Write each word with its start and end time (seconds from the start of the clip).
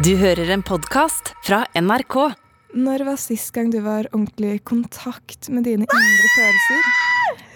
Du 0.00 0.14
hører 0.16 0.48
en 0.54 0.62
podkast 0.64 1.34
fra 1.44 1.58
NRK. 1.76 2.14
Når 2.80 3.02
var 3.04 3.18
sist 3.20 3.50
gang 3.52 3.68
du 3.68 3.82
var 3.84 4.06
ordentlig 4.14 4.54
i 4.56 4.60
kontakt 4.64 5.50
med 5.52 5.66
dine 5.68 5.84
indre 5.84 6.30
følelser? 6.38 6.86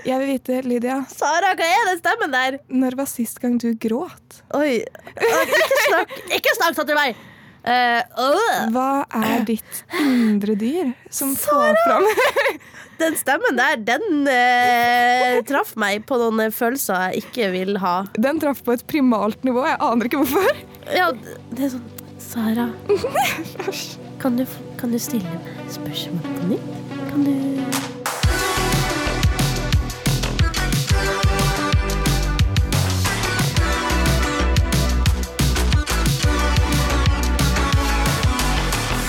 Jeg 0.05 0.21
vil 0.21 0.29
vite, 0.29 0.59
Lydia, 0.67 0.99
Sara, 1.09 1.55
hva 1.57 1.69
er 1.79 1.89
den 1.89 2.03
stemmen 2.03 2.35
der? 2.35 2.59
når 2.69 2.99
var 3.01 3.09
sist 3.09 3.41
gang 3.41 3.57
du 3.63 3.71
gråt? 3.81 4.43
Oi. 4.61 4.83
Ikke 5.15 5.81
snakk, 5.87 6.13
ikke 6.37 6.55
snakk 6.59 6.77
sånn 6.77 6.91
til 6.93 7.01
meg! 7.01 7.25
Eh, 7.65 8.03
øh. 8.21 8.61
Hva 8.77 8.91
er 9.25 9.49
ditt 9.49 9.81
indre 10.03 10.53
dyr 10.61 10.93
som 11.09 11.33
får 11.41 11.79
fram 11.87 12.05
Den 13.01 13.17
stemmen 13.17 13.57
der, 13.57 13.81
den 13.89 14.29
eh, 14.29 15.41
traff 15.49 15.73
meg 15.81 16.05
på 16.05 16.21
noen 16.21 16.53
følelser 16.53 17.09
jeg 17.09 17.25
ikke 17.25 17.49
vil 17.57 17.81
ha. 17.81 18.03
Den 18.21 18.37
traff 18.45 18.61
på 18.69 18.77
et 18.77 18.85
primalt 18.91 19.49
nivå, 19.49 19.65
jeg 19.65 19.81
aner 19.81 20.13
ikke 20.13 20.27
hvorfor. 20.27 20.65
Ja, 20.93 21.09
det 21.17 21.71
er 21.71 21.79
sånn 21.79 21.94
Sara, 22.35 22.71
kan 24.21 24.37
du, 24.37 24.43
kan 24.75 24.91
du 24.91 24.99
stille 24.99 25.23
meg 25.23 25.69
spørsmål 25.71 26.25
på 26.25 26.47
nytt? 26.51 26.73
Kan 27.07 27.23
du 27.23 27.35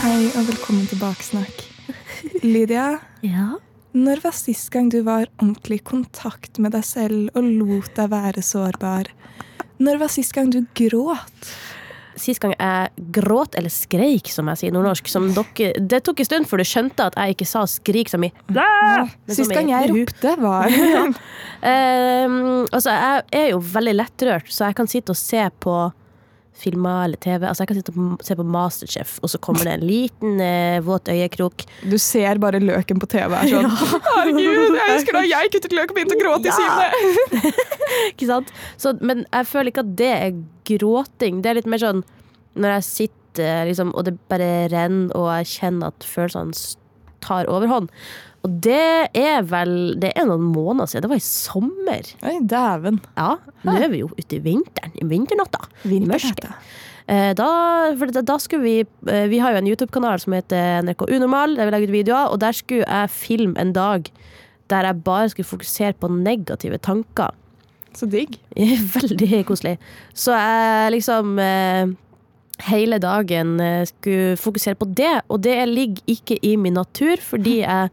Hei 0.04 0.30
og 0.30 0.46
velkommen 0.46 0.86
til 0.86 1.02
Baksnakk. 1.02 1.66
Lydia, 2.46 3.00
Ja? 3.26 3.56
når 3.98 4.22
var 4.22 4.38
sist 4.38 4.70
gang 4.70 4.94
du 4.94 5.00
var 5.02 5.32
ordentlig 5.40 5.82
i 5.82 5.88
kontakt 5.90 6.62
med 6.62 6.78
deg 6.78 6.86
selv 6.86 7.34
og 7.34 7.50
lot 7.58 7.90
deg 7.98 8.14
være 8.14 8.46
sårbar? 8.46 9.10
Når 9.82 10.04
var 10.06 10.14
sist 10.14 10.38
gang 10.38 10.54
du 10.54 10.62
gråt? 10.78 11.56
Sist 12.20 12.40
gang 12.44 12.54
jeg 12.56 13.10
gråt, 13.16 13.58
eller 13.60 13.74
skreik, 13.74 14.30
som 14.32 14.48
jeg 14.52 14.62
sier 14.62 14.76
nordnorsk 14.76 15.10
som 15.12 15.28
dere, 15.36 15.74
Det 15.80 16.02
tok 16.06 16.22
en 16.24 16.30
stund 16.30 16.50
før 16.50 16.64
du 16.64 16.68
skjønte 16.68 17.10
at 17.10 17.18
jeg 17.20 17.36
ikke 17.36 17.48
sa 17.50 17.66
skrik 17.70 18.12
som 18.12 18.24
i 18.24 18.32
ja, 18.56 19.06
Sist 19.28 19.54
gang 19.54 19.72
jeg 19.74 19.92
ropte, 19.92 20.36
var 20.42 20.72
Ehm, 21.66 22.66
altså, 22.70 22.94
jeg 22.94 23.24
er 23.34 23.48
jo 23.56 23.62
veldig 23.74 23.96
lettrørt, 23.96 24.50
så 24.54 24.70
jeg 24.70 24.78
kan 24.78 24.90
sitte 24.90 25.16
og 25.16 25.18
se 25.18 25.42
på 25.64 25.76
filmer 26.56 27.04
eller 27.10 27.20
TV. 27.20 27.44
Altså, 27.50 27.64
jeg 27.66 27.70
kan 27.72 27.78
sitte 27.82 27.94
og 28.00 28.22
se 28.24 28.36
på 28.40 28.46
Masterchef, 28.48 29.16
og 29.26 29.32
så 29.34 29.40
kommer 29.44 29.68
det 29.68 29.74
en 29.76 29.86
liten 29.88 30.40
eh, 30.44 30.78
våt 30.86 31.10
øyekrok. 31.12 31.66
Du 31.84 31.98
ser 32.00 32.40
bare 32.40 32.62
løken 32.64 33.02
på 33.02 33.10
TV 33.12 33.36
her 33.36 33.52
sånn. 33.52 33.68
Herregud, 34.16 34.78
jeg 34.80 34.94
husker 34.94 35.18
da 35.20 35.24
jeg 35.28 35.52
kuttet 35.56 35.76
løk 35.76 35.92
og 35.92 35.98
begynte 36.00 36.16
å 36.16 36.22
gråte 36.24 36.48
i 36.48 36.54
Ja. 36.54 36.60
syvende. 36.62 37.52
Ikke 38.14 38.30
sant? 38.30 38.54
Så, 38.80 38.96
men 39.04 39.26
jeg 39.28 39.50
føler 39.52 39.72
ikke 39.74 39.84
at 39.84 39.92
det 40.00 40.12
er 40.16 40.40
gråting. 40.72 41.42
Det 41.44 41.52
er 41.52 41.60
litt 41.60 41.70
mer 41.70 41.82
sånn 41.84 42.02
når 42.56 42.78
jeg 42.78 42.88
sitter 42.88 43.66
liksom, 43.68 43.92
og 44.00 44.06
det 44.08 44.16
bare 44.32 44.50
renner, 44.72 45.12
og 45.20 45.28
jeg 45.42 45.50
kjenner 45.58 45.92
at 45.92 46.06
følelsene 46.08 46.56
tar 47.26 47.50
overhånd. 47.52 47.90
Og 48.46 48.58
det 48.62 49.10
er 49.18 49.46
vel 49.50 49.96
Det 50.02 50.12
er 50.14 50.28
noen 50.30 50.44
måneder 50.54 50.90
siden. 50.92 51.08
Det 51.08 51.14
var 51.16 51.22
i 51.22 51.26
sommer. 51.26 52.10
Oi, 52.30 52.36
dæven. 52.46 53.00
Ja, 53.18 53.32
nå 53.66 53.78
er 53.82 53.90
vi 53.90 54.04
jo 54.04 54.12
ute 54.14 54.38
i 54.38 54.44
vinteren. 54.46 54.94
I 55.02 55.08
vinternatta. 55.10 55.64
Vinternatta. 55.84 56.52
Eh, 57.08 57.34
Da, 57.38 57.48
for 57.98 58.10
da, 58.14 58.22
da 58.26 58.38
skulle 58.42 58.64
vi 58.66 58.76
eh, 59.12 59.26
Vi 59.30 59.40
har 59.42 59.54
jo 59.54 59.60
en 59.64 59.68
YouTube-kanal 59.70 60.22
som 60.22 60.34
heter 60.38 60.82
NRK 60.86 61.08
Unormal, 61.10 61.58
der 61.58 61.68
vi 61.70 61.74
legger 61.76 61.90
ut 61.92 61.98
videoer, 62.00 62.32
og 62.34 62.40
der 62.42 62.56
skulle 62.58 62.86
jeg 62.86 63.10
filme 63.14 63.58
en 63.62 63.74
dag 63.74 64.10
der 64.74 64.88
jeg 64.88 65.04
bare 65.06 65.30
skulle 65.30 65.46
fokusere 65.46 65.94
på 66.02 66.08
negative 66.10 66.80
tanker. 66.82 67.30
Så 67.94 68.08
digg. 68.10 68.40
Veldig 68.96 69.44
koselig. 69.46 69.76
Så 70.18 70.34
jeg 70.34 70.96
liksom 70.96 71.38
eh, 71.38 71.92
hele 72.66 72.98
dagen 72.98 73.60
skulle 73.86 74.34
fokusere 74.42 74.74
på 74.82 74.88
det, 74.98 75.20
og 75.30 75.44
det 75.46 75.60
ligger 75.70 76.02
ikke 76.10 76.40
i 76.42 76.56
min 76.58 76.74
natur, 76.74 77.22
fordi 77.22 77.60
jeg 77.62 77.90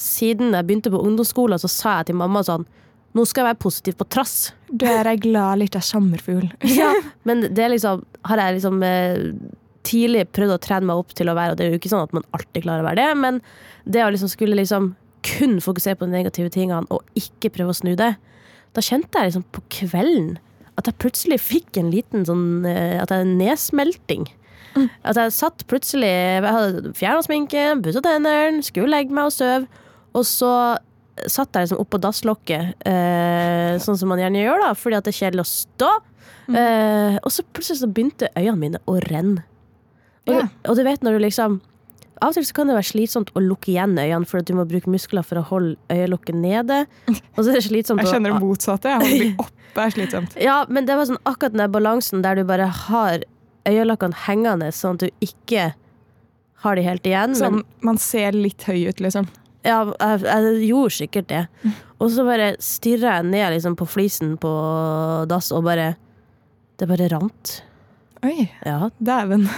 siden 0.00 0.54
jeg 0.54 0.66
begynte 0.66 0.92
på 0.92 1.02
ungdomsskolen, 1.02 1.60
så 1.60 1.70
sa 1.70 1.98
jeg 2.00 2.12
til 2.12 2.20
mamma 2.22 2.44
sånn 2.46 2.66
Nå 3.14 3.22
skal 3.30 3.44
jeg 3.44 3.52
være 3.52 3.62
positiv 3.62 3.94
på 3.94 4.08
trass. 4.10 4.32
Du 4.66 4.88
er 4.90 5.06
ei 5.06 5.20
glad 5.22 5.60
lita 5.60 5.78
sommerfugl. 5.78 6.48
Ja, 6.80 6.88
men 7.28 7.44
det 7.54 7.68
liksom, 7.70 8.00
har 8.26 8.40
jeg 8.42 8.56
liksom 8.56 8.80
eh, 8.82 9.28
tidlig 9.86 10.24
prøvd 10.34 10.56
å 10.56 10.62
trene 10.64 10.88
meg 10.88 10.98
opp 10.98 11.14
til 11.14 11.30
å 11.30 11.36
være, 11.38 11.54
og 11.54 11.60
det 11.60 11.68
er 11.68 11.76
jo 11.76 11.78
ikke 11.78 11.92
sånn 11.92 12.08
at 12.08 12.16
man 12.16 12.26
alltid 12.34 12.64
klarer 12.64 12.82
å 12.82 12.88
være 12.88 12.98
det, 12.98 13.20
men 13.22 13.38
det 13.86 14.02
å 14.02 14.10
liksom 14.10 14.32
skulle 14.32 14.58
liksom 14.58 14.96
kun 15.24 15.60
fokusere 15.62 16.00
på 16.00 16.08
de 16.08 16.16
negative 16.16 16.50
tingene 16.52 16.90
og 16.90 17.06
ikke 17.14 17.52
prøve 17.54 17.70
å 17.70 17.78
snu 17.78 17.92
det, 18.00 18.16
da 18.74 18.82
kjente 18.82 19.14
jeg 19.14 19.30
liksom 19.30 19.46
på 19.54 19.62
kvelden 19.76 20.34
at 20.74 20.88
jeg 20.88 20.98
plutselig 20.98 21.38
fikk 21.42 21.78
en 21.78 21.92
liten 21.94 22.24
sånn 22.26 22.66
eh, 22.66 22.98
At 23.02 23.12
jeg 23.14 23.28
nedsmelting. 23.38 24.26
At 25.06 25.18
jeg 25.20 25.34
satt 25.36 25.62
plutselig 25.70 26.10
Jeg 26.10 26.42
hadde 26.42 26.94
fjerna 26.98 27.22
sminken, 27.22 27.82
pussa 27.84 28.02
tennene, 28.02 28.62
skulle 28.66 28.90
legge 28.90 29.14
meg 29.14 29.30
og 29.30 29.36
sove, 29.36 29.82
og 30.14 30.26
så 30.26 30.52
satt 31.30 31.54
jeg 31.54 31.66
liksom 31.66 31.82
oppå 31.82 32.00
dasslokket, 32.02 32.74
eh, 32.88 33.76
sånn 33.82 33.98
som 33.98 34.10
man 34.10 34.22
gjerne 34.22 34.42
gjør, 34.42 34.64
da, 34.64 34.72
fordi 34.78 34.98
at 34.98 35.06
det 35.06 35.14
er 35.14 35.20
kjedelig 35.20 35.44
å 35.44 35.50
stå. 35.50 35.90
Eh, 36.44 37.18
og 37.22 37.30
så 37.32 37.44
plutselig 37.54 37.80
så 37.80 37.88
begynte 37.88 38.32
øynene 38.36 38.60
mine 38.60 38.80
å 38.90 38.98
renne. 39.06 39.44
Og, 40.28 40.34
yeah. 40.34 40.50
og 40.68 40.76
du 40.76 40.82
vet 40.86 41.02
når 41.04 41.18
du 41.18 41.24
liksom 41.26 41.58
Av 42.22 42.30
og 42.30 42.36
til 42.38 42.44
så 42.46 42.54
kan 42.56 42.68
det 42.70 42.76
være 42.76 42.86
slitsomt 42.88 43.30
å 43.36 43.40
lukke 43.42 43.72
igjen 43.72 43.96
øynene, 43.98 44.24
for 44.24 44.40
at 44.40 44.46
du 44.48 44.54
må 44.56 44.62
bruke 44.68 44.88
muskler 44.88 45.24
for 45.26 45.40
å 45.40 45.42
holde 45.48 45.74
øyelokket 45.92 46.36
nede. 46.38 46.84
Og 47.10 47.40
så 47.40 47.50
er 47.50 47.58
det 47.58 47.64
slitsomt 47.66 48.00
Jeg 48.04 48.14
kjenner 48.14 48.36
det 48.36 48.40
motsatte. 48.40 48.92
Jeg 48.92 49.02
holder 49.02 49.24
dem 49.24 49.42
oppe 49.42 49.82
er 49.82 49.94
slitsomt. 49.96 50.36
ja, 50.40 50.54
men 50.70 50.86
det 50.88 50.96
var 50.96 51.08
sånn 51.10 51.20
akkurat 51.26 51.56
den 51.56 51.64
der 51.64 51.72
balansen 51.74 52.22
der 52.24 52.38
du 52.38 52.46
bare 52.48 52.70
har 52.70 53.26
øyelokkene 53.68 54.16
hengende, 54.28 54.70
sånn 54.72 54.96
at 54.96 55.04
du 55.04 55.26
ikke 55.26 55.72
har 56.64 56.78
de 56.78 56.86
helt 56.86 57.10
igjen. 57.10 57.34
Sånn, 57.36 57.60
Men 57.60 57.90
man 57.90 58.00
ser 58.00 58.38
litt 58.38 58.62
høy 58.70 58.86
ut, 58.86 59.02
liksom. 59.02 59.28
Ja, 59.64 59.78
jeg, 59.92 60.20
jeg 60.28 60.68
gjorde 60.68 60.94
sikkert 60.98 61.28
det. 61.32 61.42
Og 62.02 62.10
så 62.12 62.24
bare 62.26 62.52
stirra 62.62 63.18
jeg 63.18 63.28
ned 63.30 63.54
liksom, 63.56 63.76
på 63.80 63.86
flisen 63.88 64.34
på 64.40 64.50
dass, 65.30 65.52
og 65.54 65.64
bare 65.66 65.94
Det 66.80 66.88
bare 66.90 67.08
rant. 67.12 67.62
Oi, 68.24 68.48
Ja. 68.66 68.90
dæven. 68.98 69.48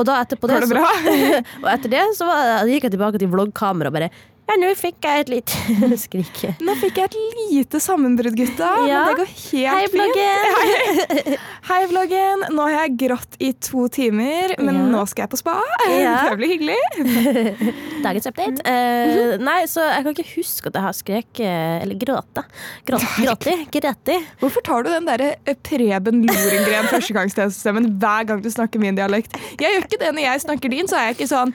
Og 0.00 0.06
da 0.08 0.14
etterpå 0.24 0.48
det, 0.48 0.60
Går 0.60 0.60
det 0.64 0.68
så, 0.72 1.40
og 1.62 1.66
etter 1.74 1.90
det 1.92 2.02
så 2.16 2.24
var, 2.24 2.62
gikk 2.68 2.86
jeg 2.86 2.94
tilbake 2.94 3.18
til 3.20 3.28
vloggkameraet 3.28 3.90
og 3.90 3.96
bare 3.98 4.08
Ja, 4.50 4.56
nå 4.58 4.68
fikk 4.74 5.04
jeg 5.06 5.22
et 5.22 5.28
lite 5.30 5.96
skrik. 6.04 6.38
Nå 6.66 6.74
fikk 6.80 6.96
jeg 6.98 7.06
et 7.12 7.16
lite 7.52 7.78
sammenbrudd, 7.82 8.34
gutta. 8.34 8.70
Ja. 8.88 9.04
Men 9.06 9.12
det 9.12 9.18
går 9.20 9.28
helt 9.30 9.68
Hei, 9.70 9.82
fint. 9.86 9.94
vloggen! 9.94 11.36
Hei, 11.70 11.78
vloggen. 11.92 12.42
Nå 12.56 12.64
har 12.66 12.72
jeg 12.88 12.96
grått 13.04 13.36
i 13.38 13.52
to 13.62 13.84
timer, 13.94 14.56
men 14.58 14.80
Ja. 14.80 14.86
nå 14.90 15.04
skal 15.06 15.28
jeg 15.28 15.30
på 15.36 15.38
spa. 15.38 15.54
Ja. 15.86 16.16
Det 16.32 16.38
blir 16.40 16.50
hyggelig. 16.56 17.76
Dagens 18.02 18.26
update. 18.32 18.64
Uh, 18.66 19.36
nei, 19.46 19.60
så 19.70 19.84
jeg 19.86 20.02
kan 20.08 20.16
ikke 20.16 20.26
huske 20.32 20.72
at 20.72 20.78
jeg 20.80 20.86
har 20.88 20.96
skreket 20.98 21.84
Eller 21.84 22.00
gråta. 22.00 22.42
Gråt, 22.88 23.06
gråti. 23.20 23.54
Gråti. 23.76 24.16
Hvorfor 24.42 24.66
tar 24.66 24.82
du 24.86 24.90
den 24.90 25.06
der 25.12 25.24
eh, 25.28 25.54
Preben 25.68 26.24
Lorengren 26.26 26.90
førstegangstjenestemmen 26.90 27.86
hver 28.02 28.26
gang 28.32 28.42
du 28.42 28.50
snakker 28.50 28.82
min 28.82 28.98
dialekt? 28.98 29.38
Jeg 29.60 29.76
gjør 29.76 29.86
ikke 29.86 30.00
det 30.02 30.10
når 30.16 30.26
jeg 30.26 30.44
snakker 30.48 30.74
din, 30.74 30.90
så 30.90 30.98
er 30.98 31.08
jeg 31.12 31.20
ikke 31.20 31.30
sånn 31.30 31.54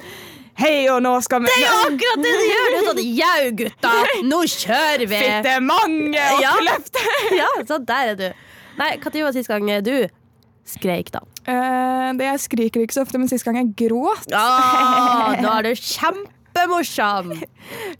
Hei, 0.55 0.85
og 0.87 1.01
nå 1.03 1.11
skal 1.25 1.41
vi 1.43 1.49
Det 1.51 1.55
er 1.59 1.65
jo 1.65 1.79
akkurat 1.89 2.21
det 2.23 2.31
du 2.31 2.43
gjør! 2.47 2.67
Du 2.71 2.75
er 2.77 2.85
sånn 2.87 2.99
Jau, 3.17 3.47
gutta, 3.59 3.93
nå 4.29 4.37
kjører 4.53 5.01
vi! 5.11 5.17
Fitte 5.19 5.41
det 5.49 5.55
mange 5.67 6.13
Ja. 6.15 6.53
oppløft? 6.53 7.01
Ja, 7.41 7.49
så 7.67 7.79
der 7.83 8.11
er 8.13 8.19
du. 8.19 8.27
Nei, 8.79 8.93
når 9.03 9.25
var 9.25 9.35
sist 9.35 9.51
gang 9.51 9.67
du 9.83 9.95
skreik, 10.65 11.11
da? 11.13 11.19
Eh, 11.45 12.13
det 12.17 12.25
jeg 12.29 12.39
skriker 12.47 12.81
ikke 12.85 12.95
så 12.95 13.03
ofte, 13.05 13.19
men 13.21 13.29
sist 13.29 13.45
gang 13.45 13.59
jeg 13.59 13.73
gråt 13.83 14.31
Ah, 14.33 15.35
nå 15.43 15.51
er 15.59 15.67
du 15.67 15.73
kjempemorsom! 15.75 17.35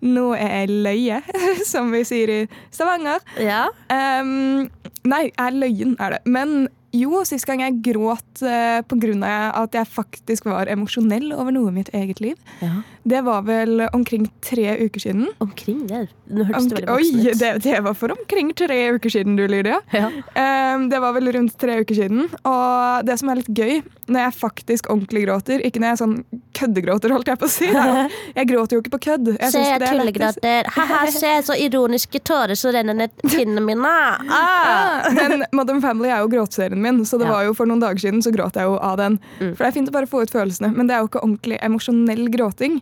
Nå 0.07 0.25
er 0.39 0.55
jeg 0.63 0.79
løye, 0.87 1.19
som 1.72 1.91
vi 1.93 2.05
sier 2.07 2.31
i 2.31 2.39
Stavanger. 2.73 3.19
Ja. 3.43 3.66
Ehm, 3.93 4.69
nei, 5.05 5.25
er 5.35 5.59
løyen 5.59 5.97
er 5.99 6.17
det. 6.17 6.23
Men 6.25 6.69
jo, 6.95 7.22
sist 7.28 7.47
gang 7.50 7.63
jeg 7.63 7.79
gråt 7.85 8.44
uh, 8.45 8.81
pga. 8.88 9.33
at 9.63 9.75
jeg 9.75 9.91
faktisk 9.91 10.47
var 10.49 10.72
emosjonell 10.72 11.31
over 11.35 11.52
noe 11.55 11.72
i 11.72 11.78
mitt 11.81 11.91
eget 11.93 12.22
liv, 12.23 12.40
ja. 12.64 12.81
Det 13.05 13.19
var 13.22 13.43
vel 13.46 13.84
omkring 13.93 14.25
tre 14.41 14.72
uker 14.81 14.99
siden. 15.03 15.28
Omkring 15.43 15.84
det. 15.87 16.07
Nå 16.25 16.43
hørtes 16.47 16.66
det 16.72 16.79
veldig 16.79 16.90
Oi, 16.90 17.03
voksen 17.05 17.28
ut. 17.29 17.40
det, 17.40 17.52
det 17.63 17.81
var 17.85 17.93
for 17.99 18.13
omkring 18.16 18.47
tre 18.57 18.78
uker 18.96 19.13
siden, 19.13 19.35
du, 19.37 19.43
Lydia. 19.52 19.78
Ja. 19.93 20.07
Um, 20.34 20.87
det 20.90 20.97
var 21.03 21.13
vel 21.13 21.29
rundt 21.35 21.53
tre 21.61 21.75
uker 21.84 21.99
siden. 21.99 22.23
Og 22.49 23.05
det 23.05 23.19
som 23.22 23.29
er 23.29 23.40
litt 23.43 23.52
gøy, 23.53 23.84
når 24.09 24.19
jeg 24.28 24.35
faktisk 24.37 24.90
ordentlig 24.93 25.23
gråter 25.25 25.63
Ikke 25.66 25.79
når 25.81 25.93
jeg 25.96 25.99
sånn 26.02 26.16
køddegråter, 26.55 27.13
holdt 27.13 27.29
jeg 27.29 27.40
på 27.41 27.47
å 27.47 27.52
si. 27.52 27.69
da. 27.73 27.85
Jeg 28.40 28.49
gråter 28.49 28.75
jo 28.78 28.81
ikke 28.84 28.91
på 28.96 28.99
kødd. 29.08 29.29
Jeg 29.35 29.51
Se, 29.53 29.61
jeg 29.63 29.79
er 29.79 29.85
tullegråter. 29.85 30.67
Ha-ha, 30.75 30.99
se 31.13 31.31
så 31.47 31.55
ironiske 31.61 32.19
tårer 32.28 32.58
som 32.59 32.73
renner 32.75 32.97
ned 33.03 33.13
kinnene 33.29 33.63
mine. 33.66 33.93
Ah. 34.35 35.05
Men 35.16 35.43
Modern 35.55 35.79
Family 35.84 36.09
er 36.11 36.22
jo 36.23 36.29
gråtserien 36.31 36.79
min, 36.81 37.03
så 37.08 37.17
det 37.22 37.28
Ja. 37.28 37.34
var 37.37 37.46
jo 37.47 37.53
for 37.58 37.69
noen 37.69 37.79
dager 37.81 38.01
siden 38.01 38.22
så 38.25 38.31
gråt 38.34 38.58
jeg 38.59 38.67
jo 38.67 38.75
av 38.78 38.97
den. 38.99 39.17
Mm. 39.40 39.53
For 39.55 39.63
det 39.63 39.67
er 39.69 39.75
fint 39.78 39.90
å 39.91 39.96
bare 39.96 40.09
få 40.09 40.22
ut 40.25 40.31
følelsene, 40.34 40.72
men 40.75 40.87
det 40.90 40.96
er 40.97 41.03
jo 41.03 41.09
ikke 41.09 41.22
ordentlig 41.23 41.59
emosjonell 41.66 42.25
gråting. 42.34 42.79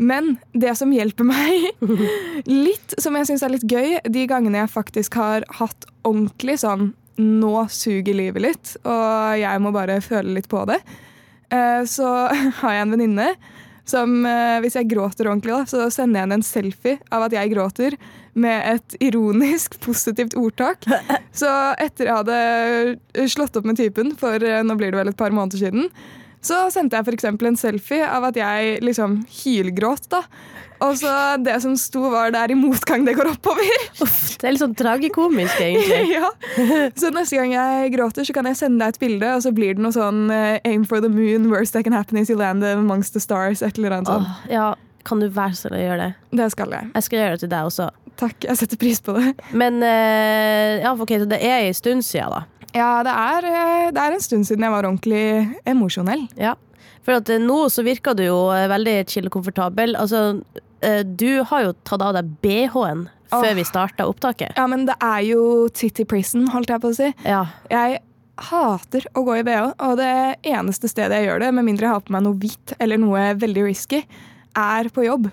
Men 0.00 0.34
det 0.56 0.72
som 0.80 0.92
hjelper 0.94 1.28
meg 1.28 1.84
litt, 2.66 2.96
som 2.98 3.16
jeg 3.18 3.28
syns 3.28 3.44
er 3.44 3.52
litt 3.52 3.68
gøy, 3.68 3.98
de 4.08 4.24
gangene 4.30 4.62
jeg 4.62 4.72
faktisk 4.72 5.18
har 5.20 5.46
hatt 5.60 5.88
ordentlig 6.08 6.60
sånn 6.64 6.94
Nå 7.20 7.66
suger 7.68 8.14
livet 8.16 8.40
litt, 8.40 8.68
og 8.88 9.34
jeg 9.36 9.60
må 9.60 9.74
bare 9.74 9.98
føle 10.00 10.38
litt 10.38 10.46
på 10.48 10.62
det. 10.70 10.78
eh, 11.52 11.82
så 11.84 12.06
har 12.62 12.72
jeg 12.72 12.86
en 12.86 12.94
venninne 12.94 13.26
som 13.90 14.14
eh, 14.24 14.56
hvis 14.64 14.78
jeg 14.78 14.88
gråter 14.88 15.28
ordentlig, 15.28 15.52
da, 15.52 15.66
så 15.68 15.90
sender 15.92 16.20
jeg 16.20 16.26
henne 16.26 16.38
en 16.38 16.46
selfie 16.46 16.96
av 17.12 17.26
at 17.26 17.36
jeg 17.36 17.52
gråter, 17.52 17.98
med 18.40 18.62
et 18.76 18.94
ironisk 19.02 19.74
positivt 19.82 20.36
ordtak. 20.38 20.86
Så 21.40 21.50
etter 21.82 22.06
jeg 22.06 22.14
hadde 22.14 23.26
slått 23.32 23.58
opp 23.58 23.66
med 23.66 23.80
typen 23.80 24.12
for 24.20 24.38
eh, 24.38 24.62
nå 24.62 24.76
blir 24.78 24.94
det 24.94 25.00
vel 25.00 25.10
et 25.10 25.18
par 25.18 25.34
måneder 25.34 25.64
siden, 25.64 25.90
så 26.40 26.62
sendte 26.72 26.96
jeg 26.96 27.06
f.eks. 27.06 27.28
en 27.28 27.60
selfie 27.60 28.06
av 28.06 28.30
at 28.30 28.38
jeg 28.38 28.80
liksom 28.84 29.20
hylgråt. 29.42 30.08
da. 30.12 30.24
Og 30.80 30.96
så 30.96 31.12
det 31.44 31.58
som 31.60 31.74
sto, 31.76 32.06
var 32.08 32.30
'det 32.32 32.40
er 32.40 32.52
i 32.52 32.56
motgang 32.56 33.04
det 33.04 33.14
går 33.16 33.28
oppover'. 33.34 33.82
Uff, 34.04 34.38
det 34.40 34.48
er 34.48 34.54
litt 34.54 34.62
sånn 34.62 34.76
tragikomisk, 34.76 35.60
egentlig. 35.60 36.12
ja. 36.16 36.30
Så 36.96 37.12
neste 37.12 37.36
gang 37.36 37.52
jeg 37.52 37.92
gråter, 37.96 38.24
så 38.24 38.32
kan 38.32 38.48
jeg 38.48 38.56
sende 38.56 38.80
deg 38.80 38.94
et 38.94 39.00
bilde, 39.00 39.34
og 39.36 39.42
så 39.44 39.52
blir 39.52 39.76
det 39.76 39.84
noe 39.84 39.92
sånn 39.92 40.30
eh, 40.32 40.60
'Aim 40.64 40.86
for 40.88 41.04
the 41.04 41.12
moon, 41.12 41.50
worst 41.52 41.76
that 41.76 41.84
can 41.84 41.92
happen 41.92 42.16
is 42.16 42.30
you 42.30 42.38
land 42.38 42.64
amongst 42.64 43.12
the 43.12 43.20
stars'. 43.20 43.60
Et 43.66 43.76
eller 43.76 43.98
annet 43.98 44.08
sånt. 44.08 44.26
Åh, 44.26 44.52
ja, 44.52 44.74
kan 45.04 45.20
du 45.20 45.28
være 45.28 45.52
så 45.52 45.68
snill 45.68 45.80
å 45.80 45.84
gjøre 45.84 46.06
det? 46.06 46.38
Det 46.40 46.50
skal 46.52 46.70
jeg. 46.70 46.90
Jeg 46.94 47.02
skal 47.02 47.18
gjøre 47.18 47.36
det 47.36 47.40
til 47.44 47.52
deg 47.52 47.68
også. 47.68 47.90
Takk, 48.20 48.44
jeg 48.44 48.56
setter 48.60 48.76
pris 48.80 49.00
på 49.00 49.12
det. 49.16 49.34
Men 49.52 49.82
eh, 49.82 50.80
ja, 50.80 50.92
ok, 50.92 51.12
så 51.22 51.28
det 51.28 51.40
er 51.44 51.68
en 51.68 51.76
stund 51.76 52.04
siden, 52.04 52.32
da. 52.32 52.42
Ja, 52.76 53.02
det 53.06 53.12
er, 53.12 53.46
eh, 53.50 53.86
det 53.94 54.02
er 54.02 54.16
en 54.16 54.22
stund 54.22 54.46
siden 54.48 54.66
jeg 54.66 54.74
var 54.74 54.86
ordentlig 54.86 55.24
emosjonell. 55.68 56.26
Ja. 56.38 56.54
For 57.06 57.18
at 57.18 57.30
eh, 57.32 57.40
nå 57.42 57.64
så 57.72 57.84
virker 57.86 58.16
du 58.18 58.24
jo 58.26 58.40
eh, 58.54 58.68
veldig 58.70 58.96
chill 59.10 59.30
og 59.30 59.34
komfortabel. 59.38 59.96
Altså, 59.98 60.42
du 60.80 61.42
har 61.44 61.64
jo 61.66 61.72
tatt 61.84 62.00
av 62.00 62.14
deg 62.16 62.28
BH-en 62.40 63.02
Åh. 63.04 63.34
før 63.34 63.56
vi 63.58 63.64
starta 63.68 64.06
opptaket. 64.08 64.54
Ja, 64.56 64.64
men 64.70 64.86
det 64.88 64.94
er 65.04 65.18
jo 65.26 65.42
titty 65.76 66.06
prison, 66.08 66.46
holdt 66.54 66.72
jeg 66.72 66.80
på 66.80 66.92
å 66.92 66.96
si. 66.96 67.10
Ja. 67.28 67.42
Jeg 67.68 68.00
hater 68.48 69.04
å 69.12 69.24
gå 69.26 69.36
i 69.36 69.44
BH, 69.44 69.74
og 69.76 69.98
det 70.00 70.14
eneste 70.48 70.88
stedet 70.88 71.18
jeg 71.18 71.28
gjør 71.28 71.44
det, 71.44 71.50
med 71.58 71.68
mindre 71.68 71.84
jeg 71.84 71.98
har 71.98 72.06
på 72.06 72.14
meg 72.16 72.24
noe 72.24 72.40
hvitt 72.40 72.72
eller 72.80 73.00
noe 73.02 73.26
veldig 73.42 73.66
risky, 73.66 74.00
er 74.56 74.88
på 74.94 75.04
jobb. 75.04 75.28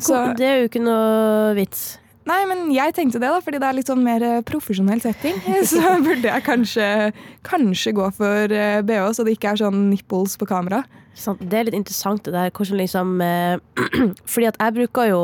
Så, 0.00 0.18
Det 0.34 0.48
er 0.48 0.62
jo 0.62 0.70
ikke 0.72 0.82
noe 0.82 1.52
vits. 1.54 2.01
Nei, 2.28 2.40
men 2.50 2.66
jeg 2.74 2.94
tenkte 2.96 3.20
det, 3.22 3.30
da, 3.30 3.40
fordi 3.44 3.60
det 3.62 3.68
er 3.68 3.78
litt 3.78 3.90
sånn 3.90 4.04
mer 4.04 4.24
eh, 4.26 4.40
profesjonell 4.46 5.02
setting. 5.04 5.38
Så 5.72 5.96
burde 6.04 6.28
jeg 6.28 6.46
kanskje, 6.46 6.88
kanskje 7.46 7.94
gå 7.96 8.08
for 8.16 8.56
eh, 8.56 8.82
BH, 8.86 9.08
så 9.16 9.26
det 9.26 9.36
ikke 9.36 9.54
er 9.54 9.62
sånn 9.64 9.88
nipples 9.90 10.38
på 10.40 10.48
kamera. 10.50 10.82
Det 11.12 11.58
er 11.58 11.68
litt 11.68 11.76
interessant 11.76 12.24
det 12.24 12.32
der 12.32 12.52
hvordan 12.56 12.80
liksom 12.80 13.18
eh, 13.20 13.58
Fordi 14.32 14.48
at 14.48 14.56
jeg 14.56 14.76
bruker 14.78 15.10
jo 15.10 15.20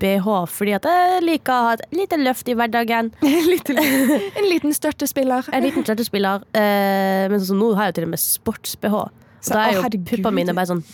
BH 0.00 0.32
fordi 0.52 0.74
at 0.76 0.84
jeg 0.88 1.20
liker 1.24 1.52
å 1.52 1.68
ha 1.68 1.76
et 1.76 1.84
lite 1.96 2.18
løft 2.20 2.48
i 2.52 2.56
hverdagen. 2.56 3.12
En 4.40 4.48
liten 4.48 4.76
støttespiller. 4.76 5.48
En 5.52 5.64
liten 5.64 5.86
støttespiller. 5.86 6.44
Eh, 6.52 7.28
men 7.32 7.40
sånn 7.40 7.60
nå 7.62 7.72
har 7.76 7.88
jeg 7.88 7.94
jo 7.94 8.00
til 8.00 8.08
og 8.10 8.12
med 8.16 8.24
sports-BH. 8.24 9.06
Da 9.46 9.62
er 9.68 9.78
jo 9.78 9.88
puppene 10.10 10.36
mine 10.40 10.56
bare 10.56 10.74
sånn 10.74 10.84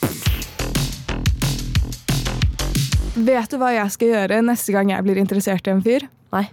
Vet 3.22 3.52
du 3.52 3.58
hva 3.60 3.70
jeg 3.74 3.92
skal 3.94 4.10
gjøre 4.14 4.40
neste 4.46 4.74
gang 4.74 4.90
jeg 4.92 5.04
blir 5.06 5.20
interessert 5.20 5.69
i 5.69 5.72
en 5.74 5.82
fyr? 5.84 6.08
Nei. 6.34 6.46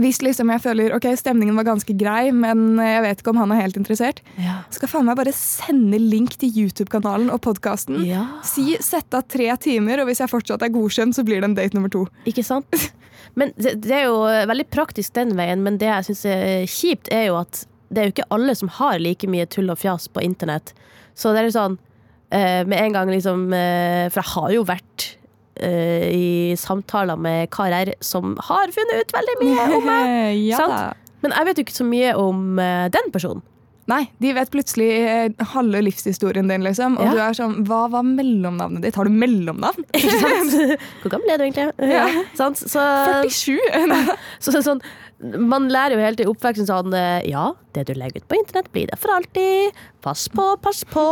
Hvis 0.00 0.22
liksom 0.24 0.48
jeg 0.54 0.62
føler 0.64 0.94
ok, 0.96 1.04
stemningen 1.20 1.56
var 1.58 1.66
ganske 1.68 1.92
grei, 2.00 2.30
men 2.32 2.78
jeg 2.80 3.02
vet 3.04 3.20
ikke 3.20 3.32
om 3.34 3.40
han 3.42 3.50
er 3.52 3.60
helt 3.60 3.76
interessert, 3.76 4.22
Ja. 4.40 4.62
skal 4.72 4.88
faen 4.88 5.04
meg 5.04 5.18
bare 5.18 5.34
sende 5.36 5.98
link 6.00 6.38
til 6.40 6.48
YouTube-kanalen 6.62 7.28
og 7.32 7.42
podkasten. 7.44 7.98
ja. 8.08 8.22
Si 8.42 8.76
sette 8.80 9.18
av 9.20 9.26
tre 9.28 9.50
timer, 9.60 10.00
og 10.00 10.08
hvis 10.08 10.22
jeg 10.24 10.32
fortsatt 10.32 10.62
er 10.64 10.72
godkjent, 10.72 11.14
så 11.18 11.24
blir 11.28 11.42
det 11.42 11.50
en 11.50 11.54
date 11.58 11.74
nummer 11.76 11.92
to. 11.92 12.06
Ikke 12.24 12.44
sant? 12.44 12.66
Men 13.36 13.52
det, 13.60 13.74
det 13.84 13.92
er 13.92 14.04
jo 14.06 14.22
veldig 14.48 14.64
praktisk 14.72 15.12
den 15.18 15.34
veien, 15.36 15.60
men 15.62 15.76
det 15.76 15.90
jeg 15.90 16.06
syns 16.08 16.24
er 16.32 16.64
kjipt, 16.72 17.12
er 17.12 17.26
jo 17.28 17.36
at 17.42 17.66
det 17.92 18.00
er 18.00 18.08
jo 18.08 18.14
ikke 18.16 18.30
alle 18.32 18.54
som 18.56 18.68
har 18.80 18.96
like 18.98 19.28
mye 19.28 19.44
tull 19.46 19.68
og 19.70 19.78
fjas 19.78 20.08
på 20.08 20.24
internett. 20.24 20.72
Så 21.14 21.34
det 21.36 21.42
er 21.44 21.50
jo 21.50 21.52
sånn 21.54 21.76
eh, 22.32 22.64
Med 22.64 22.80
en 22.80 22.92
gang 22.96 23.08
liksom 23.08 23.46
eh, 23.54 24.08
For 24.12 24.20
jeg 24.20 24.32
har 24.34 24.50
jo 24.56 24.64
vært 24.68 25.04
eh, 25.60 26.06
i 26.12 26.28
samtaler 26.60 27.16
med 27.16 27.50
karer 27.54 27.94
som 28.04 28.36
har 28.48 28.72
funnet 28.74 29.02
ut 29.06 29.12
veldig 29.16 29.36
mye 29.42 29.66
om 29.80 29.84
meg. 29.90 30.40
ja. 30.52 30.92
Men 31.24 31.32
jeg 31.32 31.46
vet 31.48 31.58
jo 31.58 31.64
ikke 31.66 31.74
så 31.80 31.84
mye 31.88 32.10
om 32.20 32.40
uh, 32.60 32.86
den 32.92 33.08
personen. 33.10 33.40
Nei, 33.86 34.00
de 34.18 34.32
vet 34.34 34.50
plutselig 34.50 34.86
eh, 34.98 35.44
halve 35.52 35.78
livshistorien 35.86 36.48
din, 36.50 36.64
liksom. 36.66 36.96
Og 36.98 37.06
Ja. 37.06 37.12
du 37.14 37.20
er 37.22 37.36
sånn 37.38 37.52
Hva 37.68 37.84
var 37.92 38.02
mellomnavnet 38.02 38.82
ditt? 38.82 38.96
Har 38.98 39.06
du 39.06 39.14
mellomnavn? 39.14 39.84
Ikke 39.94 40.16
sant? 40.18 40.56
Hvor 41.04 41.12
gammel 41.14 41.30
er 41.30 41.38
du 41.38 41.44
egentlig? 41.46 41.68
Ja, 41.94 42.08
sant? 42.34 42.58
Så, 42.58 42.82
47? 43.22 43.54
Så, 44.42 44.50
så, 44.56 44.64
sånn, 44.66 44.82
man 45.38 45.70
lærer 45.70 45.94
jo 45.94 46.02
helt 46.02 46.20
i 46.24 46.26
oppveksten 46.26 46.66
sånn 46.66 46.90
Ja, 47.30 47.46
det 47.78 47.86
du 47.86 47.94
legger 47.94 48.24
ut 48.24 48.28
på 48.28 48.40
internett, 48.40 48.72
blir 48.74 48.90
det 48.90 48.98
for 48.98 49.14
alltid. 49.14 49.78
Pass 50.02 50.26
på, 50.34 50.48
pass 50.66 50.82
på. 50.90 51.06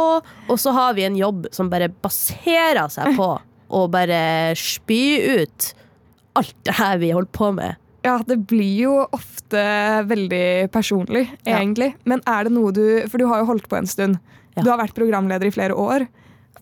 Og 0.51 0.59
så 0.61 0.75
har 0.75 0.99
vi 0.99 1.07
en 1.07 1.17
jobb 1.19 1.47
som 1.55 1.71
bare 1.71 1.89
baserer 2.03 2.91
seg 2.91 3.15
på 3.19 3.37
å 3.71 3.85
bare 3.91 4.55
spy 4.59 5.03
ut 5.41 5.71
alt 6.35 6.55
det 6.67 6.75
her 6.81 6.99
vi 6.99 7.13
holder 7.15 7.31
på 7.37 7.53
med. 7.55 7.77
Ja, 8.05 8.19
det 8.27 8.37
blir 8.51 8.75
jo 8.83 8.95
ofte 9.17 9.61
veldig 10.11 10.71
personlig, 10.75 11.29
Ja. 11.47 11.57
egentlig. 11.59 11.95
Men 12.05 12.21
er 12.27 12.45
det 12.45 12.53
noe 12.53 12.73
du 12.73 13.07
For 13.09 13.17
du 13.19 13.27
har 13.31 13.41
jo 13.41 13.47
holdt 13.47 13.69
på 13.69 13.79
en 13.79 13.87
stund. 13.87 14.19
Ja. 14.57 14.63
Du 14.63 14.71
har 14.71 14.79
vært 14.79 14.95
programleder 14.95 15.47
i 15.47 15.55
flere 15.55 15.75
år. 15.75 16.07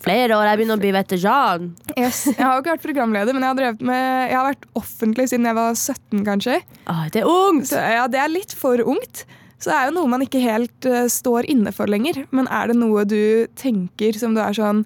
Flere 0.02 0.34
år 0.34 0.46
jeg 0.48 0.58
begynner 0.58 0.78
å 0.78 0.82
bli 0.82 0.92
veteran. 0.94 1.66
Yes. 1.96 2.24
Jeg 2.26 2.40
har 2.42 2.56
jo 2.56 2.62
ikke 2.62 2.74
vært 2.76 2.86
programleder, 2.86 3.34
men 3.34 3.42
jeg 3.42 3.54
har, 3.54 3.76
med, 3.86 4.30
jeg 4.30 4.36
har 4.38 4.48
vært 4.48 4.64
offentlig 4.74 5.28
siden 5.30 5.46
jeg 5.46 5.54
var 5.58 5.74
17, 5.78 6.24
kanskje. 6.26 6.56
Ah, 6.90 7.04
det 7.12 7.22
er 7.22 7.30
ungt! 7.30 7.68
Så 7.70 7.78
ja, 7.78 8.08
det 8.10 8.18
er 8.18 8.32
litt 8.32 8.54
for 8.58 8.82
ungt. 8.82 9.24
Så 9.62 9.70
det 9.70 9.76
er 9.78 9.84
jo 9.90 9.94
noe 10.00 10.10
man 10.10 10.24
ikke 10.24 10.42
helt 10.42 10.88
uh, 10.90 11.04
står 11.06 11.46
inne 11.52 11.70
for 11.74 11.86
lenger. 11.86 12.24
Men 12.34 12.48
er 12.50 12.72
det 12.72 12.76
noe 12.80 13.04
du 13.06 13.46
tenker 13.54 14.18
som 14.18 14.34
du 14.34 14.40
er 14.42 14.56
sånn 14.58 14.82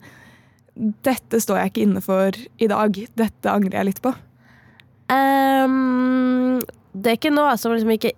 Dette 0.76 1.40
står 1.40 1.60
jeg 1.60 1.72
ikke 1.72 1.84
inne 1.86 2.02
for 2.04 2.36
i 2.60 2.68
dag. 2.68 2.98
Dette 3.16 3.52
angrer 3.52 3.80
jeg 3.80 3.88
litt 3.90 4.02
på. 4.04 4.12
Um, 5.08 6.60
det 6.92 7.12
er 7.12 7.18
ikke 7.18 7.32
noe 7.34 7.54
som, 7.60 7.72
liksom 7.72 7.92
ikke, 7.94 8.12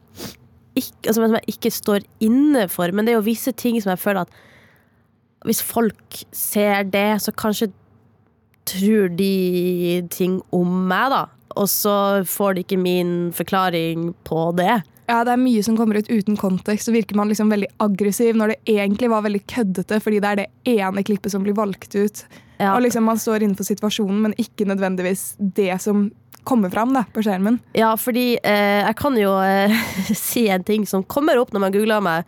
ikke, 0.79 0.95
altså, 1.05 1.21
som 1.21 1.37
jeg 1.39 1.55
ikke 1.55 1.73
står 1.75 2.07
inne 2.25 2.67
for, 2.73 2.91
men 2.91 3.07
det 3.07 3.15
er 3.15 3.19
jo 3.19 3.27
visse 3.29 3.53
ting 3.53 3.79
som 3.83 3.93
jeg 3.93 4.03
føler 4.03 4.25
at 4.25 4.45
hvis 5.47 5.61
folk 5.63 6.23
ser 6.35 6.89
det, 6.91 7.21
så 7.23 7.31
kanskje 7.31 7.71
tror 8.69 9.13
de 9.17 10.03
ting 10.13 10.41
om 10.53 10.89
meg, 10.91 11.13
da. 11.15 11.25
Og 11.59 11.69
så 11.71 12.25
får 12.29 12.57
de 12.57 12.65
ikke 12.65 12.81
min 12.81 13.13
forklaring 13.35 14.11
på 14.29 14.49
det. 14.59 14.81
Ja, 15.09 15.23
Det 15.25 15.33
er 15.33 15.41
mye 15.41 15.63
som 15.65 15.77
kommer 15.79 15.97
ut 15.99 16.11
uten 16.13 16.37
kontekst, 16.37 16.85
så 16.89 16.93
virker 16.93 17.17
man 17.17 17.29
liksom 17.33 17.49
veldig 17.51 17.71
aggressiv 17.81 18.37
når 18.37 18.53
det 18.55 18.59
egentlig 18.77 19.09
var 19.11 19.23
veldig 19.25 19.41
køddete, 19.49 20.01
fordi 20.05 20.21
det 20.21 20.29
er 20.35 20.37
det 20.43 20.47
ene 20.79 21.03
klippet 21.03 21.33
som 21.33 21.43
blir 21.47 21.57
valgt 21.57 21.95
ut. 21.97 22.25
Ja. 22.59 22.75
Og 22.77 22.83
liksom 22.85 23.05
Man 23.09 23.17
står 23.19 23.43
innenfor 23.47 23.65
situasjonen, 23.65 24.21
men 24.27 24.35
ikke 24.37 24.67
nødvendigvis 24.69 25.37
det 25.39 25.81
som 25.81 26.11
kommer 26.49 26.71
fram 26.73 26.93
da, 26.97 27.03
på 27.13 27.21
skjermen. 27.25 27.59
Ja, 27.77 27.91
fordi 28.01 28.39
eh, 28.43 28.81
jeg 28.87 28.97
kan 28.97 29.17
jo 29.21 29.35
eh, 29.45 29.73
si 30.17 30.47
en 30.49 30.65
ting 30.65 30.87
som 30.89 31.03
kommer 31.05 31.37
opp 31.41 31.53
når 31.53 31.61
man 31.67 31.73
googler 31.75 32.01
meg, 32.05 32.25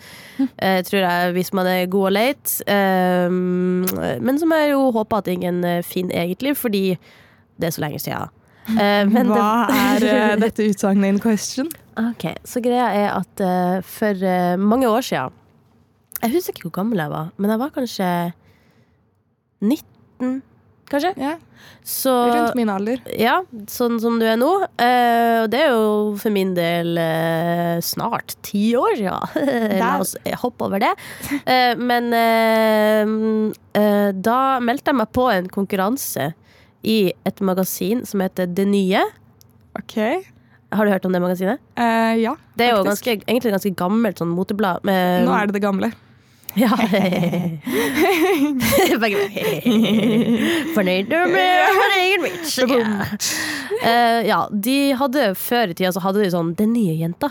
eh, 0.60 0.80
tror 0.84 1.00
jeg, 1.04 1.32
hvis 1.36 1.52
man 1.56 1.66
er 1.70 1.86
god 1.88 2.10
og 2.10 2.12
leit. 2.16 2.56
Eh, 2.68 3.28
men 3.30 4.38
som 4.40 4.52
jeg 4.56 4.72
jo 4.74 4.90
håper 4.96 5.22
at 5.22 5.30
ingen 5.32 5.62
eh, 5.64 5.80
finner 5.86 6.20
egentlig, 6.24 6.56
fordi 6.60 6.84
det 7.60 7.70
er 7.70 7.76
så 7.76 7.84
lenge 7.86 8.00
siden. 8.02 8.28
Eh, 8.76 9.04
men 9.08 9.32
Hva 9.32 9.66
det- 9.68 9.80
er 10.06 10.08
eh, 10.32 10.36
dette 10.44 10.68
utsagnet 10.68 11.14
in 11.14 11.20
question? 11.22 11.68
Ok, 12.00 12.24
Så 12.48 12.62
greia 12.64 12.88
er 12.96 13.08
at 13.12 13.40
eh, 13.44 13.80
for 13.84 14.24
eh, 14.24 14.56
mange 14.56 14.88
år 14.88 15.04
siden 15.04 15.34
Jeg 16.22 16.32
husker 16.34 16.54
ikke 16.56 16.68
hvor 16.70 16.78
gammel 16.82 17.00
jeg 17.02 17.12
var, 17.12 17.30
men 17.36 17.50
jeg 17.52 17.60
var 17.60 17.70
kanskje 17.74 18.08
19, 19.60 20.40
kanskje? 20.90 21.12
Ja, 21.20 21.34
Så 21.84 22.12
Rundt 22.32 22.56
min 22.56 22.70
alder. 22.72 23.00
Ja, 23.20 23.38
sånn 23.68 23.98
som 24.00 24.16
du 24.20 24.24
er 24.28 24.38
nå. 24.40 24.48
Eh, 24.80 25.42
og 25.44 25.50
det 25.52 25.60
er 25.66 25.74
jo 25.74 26.16
for 26.20 26.32
min 26.32 26.54
del 26.56 26.96
eh, 27.00 27.76
snart 27.84 28.34
ti 28.46 28.70
år 28.78 28.96
siden. 28.96 29.44
La 29.80 29.94
oss 30.00 30.14
hoppe 30.42 30.68
over 30.68 30.80
det. 30.82 30.92
Eh, 31.44 31.72
men 31.80 32.08
eh, 32.16 33.14
eh, 33.80 34.10
da 34.16 34.38
meldte 34.64 34.92
jeg 34.94 35.00
meg 35.02 35.12
på 35.16 35.28
en 35.32 35.48
konkurranse 35.52 36.30
i 36.80 36.98
et 37.28 37.40
magasin 37.44 38.04
som 38.08 38.24
heter 38.24 38.48
Det 38.48 38.64
Nye. 38.68 39.04
Ok. 39.76 39.96
Har 40.72 40.86
du 40.86 40.92
hørt 40.92 41.04
om 41.08 41.12
det 41.12 41.18
magasinet? 41.22 41.58
Eh, 41.76 42.20
ja, 42.22 42.36
Det 42.56 42.68
er 42.68 42.76
jo 42.76 42.84
ganske, 42.86 43.16
egentlig 43.26 43.50
ganske 43.56 43.72
gammelt 43.74 44.20
sånn 44.22 44.30
moteblad. 44.30 44.84
Med, 44.86 45.24
Nå 45.26 45.34
er 45.34 45.46
det 45.50 45.56
det 45.58 45.64
gamle. 45.64 45.90
Ja. 46.58 46.70
Begge 49.00 49.20
Fornøyd 50.74 51.10
med 51.10 51.34
min 51.34 51.94
egen 51.98 52.24
bitch. 52.26 52.56
Ja. 52.62 52.66
Eh, 53.80 54.20
ja, 54.28 54.40
de 54.52 54.76
hadde 54.98 55.30
før 55.38 55.70
i 55.72 55.76
tida 55.78 55.92
så 55.94 56.02
hadde 56.04 56.22
de 56.24 56.30
sånn 56.32 56.52
Den 56.58 56.72
nye 56.76 56.94
jenta. 57.00 57.30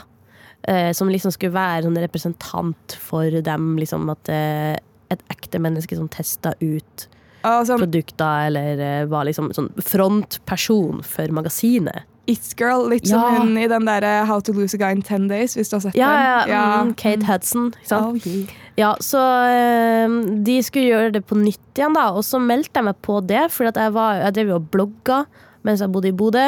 eh, 0.68 0.92
som 0.94 1.10
liksom 1.12 1.32
skulle 1.32 1.54
være 1.56 1.84
sånn 1.88 2.00
representant 2.04 2.98
for 3.00 3.30
dem. 3.44 3.76
Liksom 3.80 4.10
at 4.12 4.30
eh, 4.34 4.76
et 5.12 5.22
ekte 5.32 5.60
menneske 5.64 5.96
som 5.98 6.10
testa 6.12 6.54
ut 6.60 7.08
Altså, 7.48 7.78
produkter, 7.80 8.50
eller 8.50 8.82
eh, 8.84 9.06
var 9.08 9.24
liksom 9.30 9.54
sånn 9.56 9.70
frontperson 9.80 11.00
for 11.08 11.28
magasinet. 11.32 12.04
It-girl. 12.30 12.86
Litt 12.92 13.08
Ja. 13.10 13.18
som 13.18 13.36
hun 13.50 13.58
i 13.58 13.66
den 13.72 13.86
der 13.90 14.06
eh, 14.06 14.26
How 14.30 14.40
to 14.46 14.54
lose 14.54 14.78
a 14.78 14.80
guy 14.82 14.92
in 14.96 15.02
10 15.02 15.28
days, 15.32 15.56
hvis 15.58 15.70
du 15.72 15.76
har 15.78 15.82
sett 15.88 15.98
Ja, 15.98 16.12
den. 16.46 16.54
ja, 16.54 16.64
mm, 16.84 16.94
Kate 17.00 17.26
Hudson. 17.26 17.72
Oh, 17.92 18.16
yeah. 18.22 18.48
Ja, 18.78 18.94
så 19.04 19.20
eh, 19.50 20.08
de 20.46 20.60
skulle 20.64 20.88
gjøre 20.92 21.14
det 21.18 21.26
på 21.28 21.36
nytt 21.40 21.60
igjen, 21.76 21.96
da. 21.98 22.10
Og 22.16 22.24
så 22.28 22.40
meldte 22.40 22.80
jeg 22.80 22.88
meg 22.92 23.00
på 23.06 23.20
det, 23.28 23.48
for 23.52 23.68
jeg, 23.68 23.94
var, 23.98 24.22
jeg 24.24 24.36
drev 24.38 24.54
jo 24.54 24.60
og 24.62 24.70
blogga 24.72 25.24
mens 25.68 25.82
jeg 25.84 25.92
bodde 25.92 26.08
i 26.14 26.16
Bodø. 26.16 26.48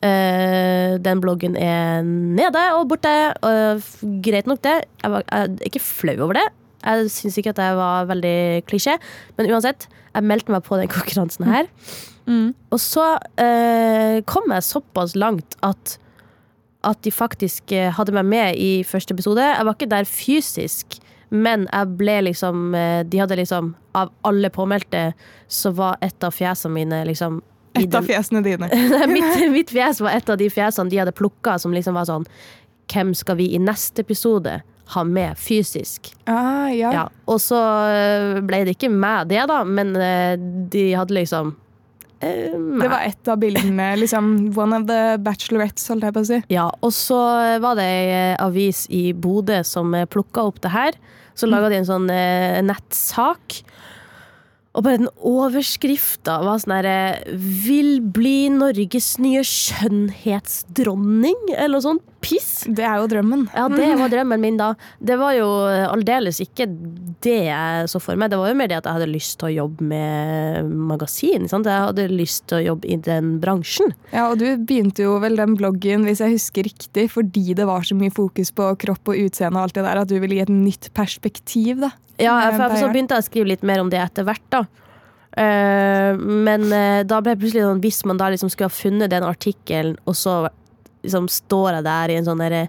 Uh, 0.00 0.96
den 1.04 1.20
bloggen 1.20 1.56
er 1.60 2.00
nede 2.02 2.62
og 2.78 2.86
borte. 2.88 3.10
og 3.44 3.82
greit 4.24 4.46
nok, 4.48 4.62
det. 4.64 4.78
Jeg, 5.02 5.10
var, 5.12 5.22
jeg 5.28 5.42
er 5.60 5.66
ikke 5.68 5.82
flau 5.84 6.14
over 6.24 6.38
det. 6.38 6.46
Jeg 6.80 7.10
syns 7.12 7.36
ikke 7.36 7.52
at 7.52 7.58
jeg 7.60 7.76
var 7.76 8.06
veldig 8.08 8.64
klisjé, 8.64 8.94
men 9.36 9.50
uansett. 9.52 9.84
Jeg 10.14 10.24
meldte 10.24 10.50
meg 10.54 10.64
på 10.64 10.78
den 10.80 10.88
konkurransen 10.96 11.44
her. 11.52 11.68
Mm. 12.30 12.52
Og 12.70 12.80
så 12.80 13.06
eh, 13.42 14.20
kom 14.30 14.54
jeg 14.54 14.66
såpass 14.68 15.16
langt 15.18 15.58
at 15.66 15.98
at 16.86 17.02
de 17.04 17.12
faktisk 17.12 17.72
eh, 17.76 17.90
hadde 17.92 18.14
meg 18.16 18.28
med 18.28 18.56
i 18.60 18.70
første 18.88 19.14
episode. 19.14 19.44
Jeg 19.44 19.66
var 19.66 19.76
ikke 19.76 19.90
der 19.90 20.08
fysisk, 20.08 20.96
men 21.30 21.66
jeg 21.68 21.96
ble 22.00 22.16
liksom 22.26 22.74
eh, 22.74 23.02
De 23.06 23.20
hadde 23.20 23.36
liksom 23.38 23.74
Av 23.94 24.08
alle 24.26 24.50
påmeldte 24.50 25.12
så 25.46 25.70
var 25.76 26.00
et 26.02 26.24
av 26.26 26.34
fjesene 26.34 26.74
mine 26.74 27.04
liksom 27.06 27.38
i 27.78 27.84
Et 27.84 27.94
av 27.94 28.02
fjesene 28.02 28.40
dine. 28.42 28.66
Mitt, 29.14 29.44
mitt 29.52 29.70
fjes 29.70 30.00
var 30.02 30.16
et 30.18 30.32
av 30.32 30.40
de 30.40 30.48
fjesene 30.50 30.90
de 30.90 30.98
hadde 30.98 31.14
plukka, 31.14 31.54
som 31.62 31.74
liksom 31.74 31.94
var 31.94 32.08
sånn 32.08 32.26
Hvem 32.90 33.12
skal 33.14 33.38
vi 33.38 33.52
i 33.54 33.60
neste 33.62 34.02
episode 34.02 34.56
ha 34.90 35.04
med 35.06 35.38
fysisk? 35.38 36.10
Ah, 36.26 36.66
ja. 36.74 36.90
Ja, 36.90 37.04
og 37.30 37.38
så 37.38 37.60
øh, 37.86 38.40
ble 38.42 38.64
det 38.66 38.74
ikke 38.74 38.90
meg 38.90 39.28
det, 39.30 39.44
da, 39.46 39.60
men 39.62 39.92
de 39.94 40.82
hadde 40.98 41.14
liksom. 41.14 41.52
Det 42.20 42.88
var 42.92 43.06
ett 43.06 43.28
av 43.32 43.38
bildene. 43.40 43.94
Liksom, 43.96 44.52
one 44.58 44.76
of 44.76 44.86
the 44.90 45.16
bachelorettes, 45.24 45.86
holdt 45.88 46.04
jeg 46.04 46.16
på 46.16 46.24
å 46.24 46.28
si. 46.28 46.40
Ja, 46.52 46.66
og 46.84 46.92
så 46.92 47.20
var 47.64 47.78
det 47.78 47.86
ei 47.88 48.10
øh, 48.12 48.34
avis 48.44 48.84
i 48.92 49.10
Bodø 49.16 49.62
som 49.64 49.96
plukka 50.12 50.44
opp 50.50 50.60
det 50.64 50.74
her. 50.74 50.98
Så 51.38 51.48
laga 51.48 51.70
de 51.72 51.78
en 51.80 51.88
sånn 51.88 52.10
nettsak. 52.66 53.62
Og 54.70 54.84
bare 54.86 55.00
den 55.00 55.08
overskrifta 55.26 56.36
var 56.46 56.60
sånn 56.62 56.76
herre 56.76 57.24
'Vil 57.26 57.98
bli 58.00 58.48
Norges 58.54 59.18
nye 59.18 59.42
skjønnhetsdronning', 59.42 61.50
eller 61.56 61.74
noe 61.74 61.82
sånt 61.82 62.02
piss. 62.20 62.64
Det 62.68 62.84
er 62.84 62.96
jo 63.00 63.06
drømmen. 63.10 63.48
Ja, 63.56 63.68
det 63.72 63.98
var 63.98 64.08
drømmen 64.12 64.40
min 64.40 64.56
da. 64.60 64.74
Det 65.02 65.18
var 65.18 65.32
jo 65.34 65.48
aldeles 65.66 66.40
ikke 66.44 66.66
det 67.24 67.44
jeg 67.48 67.88
så 67.90 67.98
for 68.02 68.14
meg. 68.14 68.30
Det 68.30 68.38
var 68.38 68.48
jo 68.52 68.58
mer 68.60 68.68
det 68.70 68.78
at 68.78 68.86
jeg 68.86 68.96
hadde 68.98 69.10
lyst 69.10 69.38
til 69.40 69.48
å 69.48 69.56
jobbe 69.56 69.82
med 69.90 70.64
magasin. 70.92 71.48
Sant? 71.50 71.66
Jeg 71.66 71.86
hadde 71.88 72.08
lyst 72.12 72.46
til 72.46 72.56
å 72.60 72.66
jobbe 72.70 72.86
i 72.86 72.96
den 73.00 73.40
bransjen. 73.42 73.90
Ja, 74.12 74.30
og 74.30 74.38
du 74.38 74.56
begynte 74.56 75.02
jo 75.02 75.18
vel 75.22 75.36
den 75.40 75.56
bloggen, 75.58 76.04
hvis 76.06 76.20
jeg 76.22 76.32
husker 76.36 76.62
riktig, 76.68 77.10
fordi 77.10 77.54
det 77.58 77.66
var 77.66 77.82
så 77.82 77.94
mye 77.98 78.12
fokus 78.14 78.50
på 78.54 78.64
kropp 78.84 79.04
og 79.08 79.18
utseende 79.18 79.58
og 79.58 79.64
alt 79.66 79.74
det 79.80 79.86
der, 79.88 79.98
at 80.04 80.10
du 80.12 80.20
ville 80.20 80.36
gi 80.36 80.44
et 80.44 80.52
nytt 80.52 80.92
perspektiv, 80.94 81.80
da. 81.88 81.92
Ja, 82.20 82.36
for 82.52 82.76
så 82.76 82.90
begynte 82.92 83.16
jeg 83.16 83.24
å 83.24 83.28
skrive 83.30 83.52
litt 83.54 83.66
mer 83.66 83.82
om 83.82 83.90
det 83.92 84.00
etter 84.02 84.26
hvert, 84.28 84.44
da. 84.52 84.64
Eh, 85.40 86.16
men 86.18 86.66
eh, 86.74 87.02
da 87.06 87.20
ble 87.22 87.36
det 87.36 87.40
plutselig 87.40 87.62
sånn 87.62 87.82
hvis 87.84 88.00
man 88.10 88.18
da 88.18 88.30
liksom 88.32 88.50
skulle 88.50 88.70
ha 88.70 88.74
funnet 88.74 89.12
den 89.12 89.26
artikkelen, 89.26 89.96
og 90.04 90.18
så 90.18 90.42
liksom 91.04 91.30
står 91.32 91.78
jeg 91.78 91.86
der 91.86 92.12
i 92.12 92.18
en 92.18 92.26
sånn 92.26 92.42
derre 92.42 92.66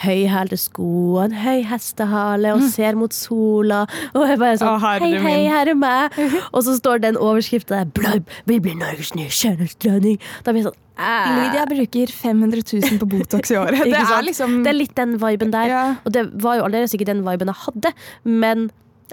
høyhælte 0.00 0.56
sko 0.56 0.86
og 1.18 1.24
en 1.26 1.34
høy 1.36 1.62
hestehale 1.68 2.54
og 2.56 2.62
ser 2.72 2.96
mot 2.98 3.12
sola. 3.14 3.82
Og 4.16 4.24
jeg 4.26 4.38
bare 4.40 4.60
sånn 4.60 4.80
Hei, 4.82 5.10
hei, 5.20 5.40
her 5.52 5.72
er 5.72 5.78
meg. 5.78 6.16
Og 6.54 6.62
så 6.66 6.76
står 6.78 7.02
den 7.04 7.18
overskrifta 7.20 7.82
der 7.82 7.90
blubb, 7.92 8.30
vi 8.48 8.58
blir 8.62 8.78
Norges 8.80 9.12
nye 9.18 9.32
skjønnhetslønning. 9.32 10.18
Da 10.46 10.54
blir 10.54 10.64
jeg 10.64 10.70
sånn. 10.70 10.78
Lydia 11.02 11.64
bruker 11.66 12.12
500 12.14 12.62
000 12.68 13.00
på 13.00 13.08
Botox 13.14 13.52
i 13.52 13.58
året. 13.58 13.84
Det 13.92 14.00
er 14.00 14.26
liksom 14.26 14.60
Det 14.64 14.72
er 14.72 14.78
litt 14.78 14.96
den 14.98 15.16
viben 15.20 15.52
der. 15.54 15.68
Ja. 15.70 15.84
Og 16.04 16.14
det 16.14 16.26
var 16.44 16.58
jo 16.60 16.66
allerede 16.68 16.90
sikkert 16.92 17.12
den 17.14 17.22
viben 17.26 17.50
jeg 17.50 17.60
hadde, 17.66 17.94
men 18.28 18.66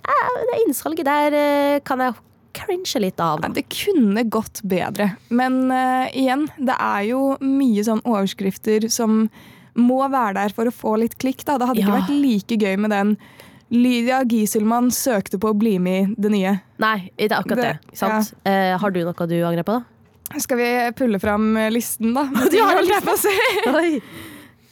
eh, 0.04 0.34
det 0.52 0.60
innsalget 0.66 1.08
der 1.08 1.38
eh, 1.40 1.78
kan 1.88 2.04
jeg 2.04 2.20
cringe 2.60 3.02
litt 3.04 3.22
av. 3.24 3.44
Ja, 3.44 3.52
Det 3.56 3.66
kunne 3.72 4.26
gått 4.32 4.62
bedre. 4.68 5.14
Men 5.30 5.70
eh, 5.72 6.10
igjen, 6.20 6.48
det 6.58 6.76
er 6.76 7.08
jo 7.12 7.24
mye 7.44 7.86
sånn 7.88 8.04
overskrifter 8.04 8.90
som 8.92 9.28
må 9.76 10.00
være 10.10 10.34
der 10.40 10.50
for 10.56 10.66
å 10.70 10.74
få 10.74 10.96
litt 11.00 11.18
klikk. 11.22 11.44
Da. 11.46 11.58
Det 11.58 11.68
hadde 11.70 11.84
ikke 11.84 11.98
vært 12.00 12.16
like 12.22 12.58
gøy 12.58 12.78
med 12.80 12.90
den 12.96 13.18
Lydia 13.70 14.24
Gieselmann 14.26 14.90
søkte 14.90 15.38
på 15.38 15.52
å 15.52 15.58
bli 15.58 15.76
med 15.80 16.16
i 16.18 16.22
det 16.26 16.32
nye. 16.34 16.56
Nei, 16.82 17.12
det 17.18 17.30
er 17.32 17.38
akkurat 17.38 17.62
det. 17.62 17.76
Det- 17.92 17.98
sant? 18.02 18.34
Eh, 18.46 18.78
har 18.82 18.92
du 18.92 19.04
noe 19.06 19.28
du 19.30 19.36
angrer 19.46 19.64
på, 19.68 19.78
da? 19.78 19.84
Skal 20.40 20.58
vi 20.58 20.70
pulle 20.98 21.20
fram 21.20 21.56
eh, 21.58 21.70
listen, 21.74 22.14
da? 22.14 22.24
Du 22.52 22.58
har 22.62 22.76
Holdt 22.80 22.90
jeg 22.90 23.04
på 23.06 23.14
å 23.14 23.22
si. 23.22 24.02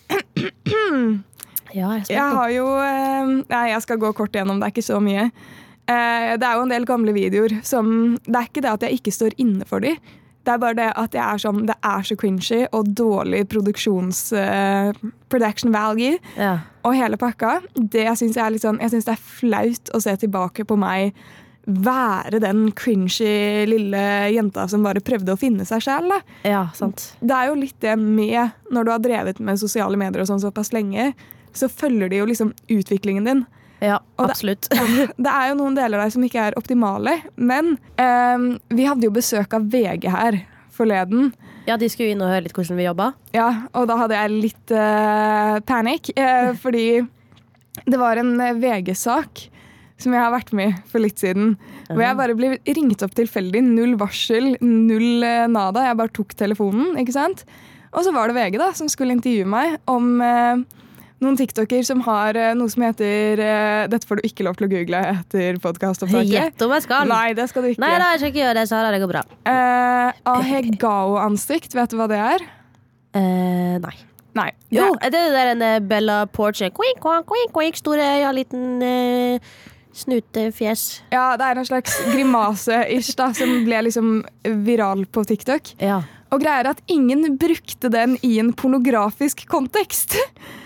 Ja, 1.75 1.89
jeg 1.99 2.05
Jeg 2.09 2.23
har 2.37 2.49
jo 2.53 2.65
eh, 2.79 3.31
Nei, 3.51 3.63
jeg 3.73 3.81
skal 3.83 3.97
gå 3.99 4.13
kort 4.15 4.31
gjennom, 4.35 4.59
det 4.61 4.69
er 4.69 4.71
ikke 4.75 4.85
så 4.87 5.01
mye. 5.03 5.25
Eh, 5.87 6.37
Det 6.39 6.47
er 6.47 6.55
jo 6.55 6.63
en 6.63 6.71
del 6.71 6.85
gamle 6.87 7.13
videoer 7.15 7.57
som 7.67 8.17
Det 8.25 8.35
er 8.39 8.47
ikke 8.47 8.63
det 8.63 8.71
at 8.71 8.85
jeg 8.87 8.99
ikke 9.01 9.11
står 9.15 9.35
inne 9.37 9.67
for 9.67 9.83
de. 9.83 9.95
Det 10.47 10.53
er 10.53 10.61
bare 10.63 10.77
det 10.79 10.91
at 10.95 11.15
jeg 11.17 11.23
er 11.25 11.41
sånn, 11.43 11.65
det 11.67 11.75
er 11.83 12.05
så 12.07 12.15
cringy 12.19 12.61
og 12.71 12.93
dårlig 12.95 13.43
produksjons... 13.51 14.29
Uh, 14.31 14.93
production 15.27 15.73
value 15.75 16.13
Ja. 16.39 16.53
og 16.87 16.95
hele 16.95 17.17
pakka. 17.19 17.57
Det 17.75 18.05
jeg 18.05 18.31
er 18.39 18.53
litt 18.53 18.63
sånn 18.63 18.79
Jeg 18.79 18.93
synes 18.93 19.09
det 19.09 19.17
er 19.17 19.25
flaut 19.41 19.91
å 19.91 19.99
se 19.99 20.13
tilbake 20.21 20.63
på 20.63 20.77
meg 20.79 21.17
være 21.67 22.39
den 22.39 22.69
cringy 22.71 23.65
lille 23.67 24.03
jenta 24.31 24.69
som 24.71 24.85
bare 24.87 25.03
prøvde 25.03 25.33
å 25.35 25.39
finne 25.39 25.65
seg 25.67 25.83
sjæl. 25.83 26.13
ja, 26.47 26.69
sant. 26.73 27.09
Det 27.19 27.35
er 27.35 27.49
jo 27.49 27.57
litt 27.59 27.75
det 27.83 27.97
med 27.99 28.53
når 28.71 28.87
du 28.87 28.91
har 28.93 29.03
drevet 29.03 29.39
med 29.43 29.59
sosiale 29.59 29.99
medier 29.99 30.23
og 30.23 30.29
sånn 30.31 30.39
såpass 30.39 30.71
lenge, 30.71 31.11
så 31.51 31.67
følger 31.67 32.09
de 32.09 32.21
jo 32.21 32.29
liksom 32.29 32.53
utviklingen 32.71 33.27
din. 33.27 33.45
Ja, 33.83 33.99
Og 34.17 34.25
det- 34.27 34.33
absolutt. 34.33 34.69
Det 35.25 35.31
er 35.31 35.49
jo 35.51 35.57
noen 35.59 35.75
deler 35.77 36.01
der 36.01 36.09
som 36.13 36.23
ikke 36.25 36.47
er 36.49 36.55
optimale, 36.57 37.17
men 37.37 37.75
um, 38.01 38.47
vi 38.73 38.87
hadde 38.89 39.05
jo 39.05 39.11
besøk 39.13 39.53
av 39.53 39.67
VG 39.69 40.07
her 40.09 40.39
forleden. 40.73 41.31
Ja, 41.67 41.75
de 41.77 41.89
skulle 41.89 42.13
inn 42.13 42.21
og 42.23 42.29
høre 42.31 42.45
litt 42.45 42.55
hvordan 42.55 42.77
vi 42.79 42.85
jobba. 42.87 43.11
Ja, 43.35 43.49
og 43.75 43.87
da 43.89 43.97
hadde 43.99 44.17
jeg 44.17 44.33
litt 44.47 44.73
uh, 44.73 45.59
panikk, 45.67 46.13
Uh, 46.17 46.53
fordi 46.63 47.03
det 47.85 47.99
var 48.01 48.17
en 48.17 48.31
eh, 48.41 48.55
VG-sak 48.57 49.43
som 50.01 50.13
jeg 50.13 50.21
har 50.21 50.31
vært 50.33 50.49
med 50.57 50.71
i 50.71 50.77
for 50.89 51.01
litt 51.01 51.21
siden. 51.21 51.51
Hvor 51.89 52.01
jeg 52.01 52.17
bare 52.17 52.35
ble 52.37 52.49
ringt 52.65 53.03
opp 53.05 53.13
tilfeldig. 53.17 53.61
Null 53.65 53.93
varsel, 53.97 54.55
null 54.61 55.21
uh, 55.25 55.45
nada. 55.49 55.85
Jeg 55.85 55.97
bare 56.01 56.13
tok 56.17 56.33
telefonen, 56.37 56.95
ikke 57.01 57.13
sant. 57.13 57.45
Og 57.93 58.01
så 58.05 58.13
var 58.13 58.29
det 58.29 58.37
VG 58.37 58.57
da, 58.61 58.71
som 58.77 58.89
skulle 58.89 59.13
intervjue 59.17 59.45
meg 59.49 59.77
om 59.89 60.17
noen 61.23 61.37
tiktoker 61.39 61.81
som 61.87 62.01
har 62.05 62.37
eh, 62.37 62.51
noe 62.57 62.69
som 62.69 62.83
heter 62.85 63.39
eh, 63.41 63.83
Dette 63.89 64.05
får 64.09 64.19
du 64.21 64.27
ikke 64.29 64.45
lov 64.45 64.57
til 64.59 64.67
å 64.67 64.71
google 64.71 64.99
etter 65.15 65.57
podkastopptaket. 65.63 66.29
Gjett 66.33 66.61
om 66.65 66.73
jeg 66.75 66.85
skal! 66.85 67.07
Nei, 67.09 67.31
det 67.37 67.47
skal 67.51 67.65
du 67.65 67.71
ikke. 67.71 67.81
Nei 67.81 67.93
da, 67.97 68.11
jeg 68.13 68.21
skal 68.21 68.33
ikke 68.33 68.43
gjøre 68.43 68.57
det, 68.59 68.65
Sara. 68.69 68.91
Det 68.93 68.99
går 69.01 69.11
bra. 69.15 69.23
Eh, 69.49 70.19
Ahegao-ansikt, 70.35 71.73
vet 71.77 71.93
du 71.93 71.97
hva 71.99 72.07
det 72.11 72.19
er? 72.21 72.45
Eh, 73.17 73.77
nei. 73.83 73.95
Nei. 74.37 74.51
Jo, 74.69 74.91
det- 74.93 75.07
er 75.07 75.09
det 75.15 75.23
der 75.33 75.47
en 75.55 75.61
eh, 75.65 75.79
Bella 75.79 76.19
Porche 76.29 76.69
Quink, 76.69 76.99
quink, 77.01 77.51
quink, 77.55 77.75
Store 77.79 77.97
øyne, 78.19 78.33
liten 78.37 78.83
eh, 78.85 79.39
snutefjes. 79.97 81.01
Ja, 81.11 81.31
det 81.37 81.45
er 81.47 81.57
en 81.57 81.65
slags 81.65 81.95
grimase-ish 82.13 83.15
da, 83.17 83.31
som 83.33 83.49
ble 83.65 83.79
liksom 83.87 84.19
viral 84.67 85.05
på 85.09 85.23
TikTok. 85.25 85.73
Ja. 85.81 86.03
Og 86.33 86.41
greia 86.43 86.61
er 86.61 86.71
at 86.73 86.81
ingen 86.91 87.37
brukte 87.39 87.91
den 87.93 88.17
i 88.25 88.35
en 88.41 88.51
pornografisk 88.57 89.45
kontekst. 89.49 90.17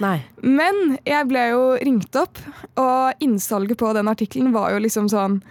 Nei. 0.01 0.17
Men 0.41 0.97
jeg 1.05 1.27
ble 1.29 1.47
jo 1.51 1.63
ringt 1.77 2.17
opp, 2.17 2.41
og 2.81 3.23
innsalget 3.23 3.79
på 3.81 3.91
den 3.97 4.09
artikkelen 4.11 4.55
var 4.55 4.73
jo 4.75 4.83
liksom 4.85 5.09
sånn 5.11 5.41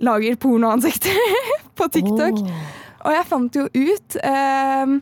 Lager 0.00 0.38
pornoansikter 0.40 1.18
på 1.76 1.88
TikTok. 1.92 2.38
Oh. 2.40 2.68
Og 3.04 3.12
jeg 3.12 3.26
fant 3.28 3.58
jo 3.58 3.66
ut 3.68 4.16
eh, 4.24 4.94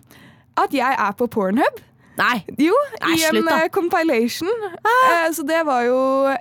at 0.58 0.74
jeg 0.74 0.96
er 1.06 1.12
på 1.14 1.28
Pornhub. 1.30 1.78
Nei. 2.18 2.42
Jo, 2.58 2.75
Nei, 3.02 3.14
i 3.14 3.25
en 3.28 3.48
eh, 3.52 3.68
compilation. 3.70 4.50
Eh, 4.75 5.28
så 5.34 5.44
det 5.46 5.60
var 5.68 5.84
jo 5.87 5.98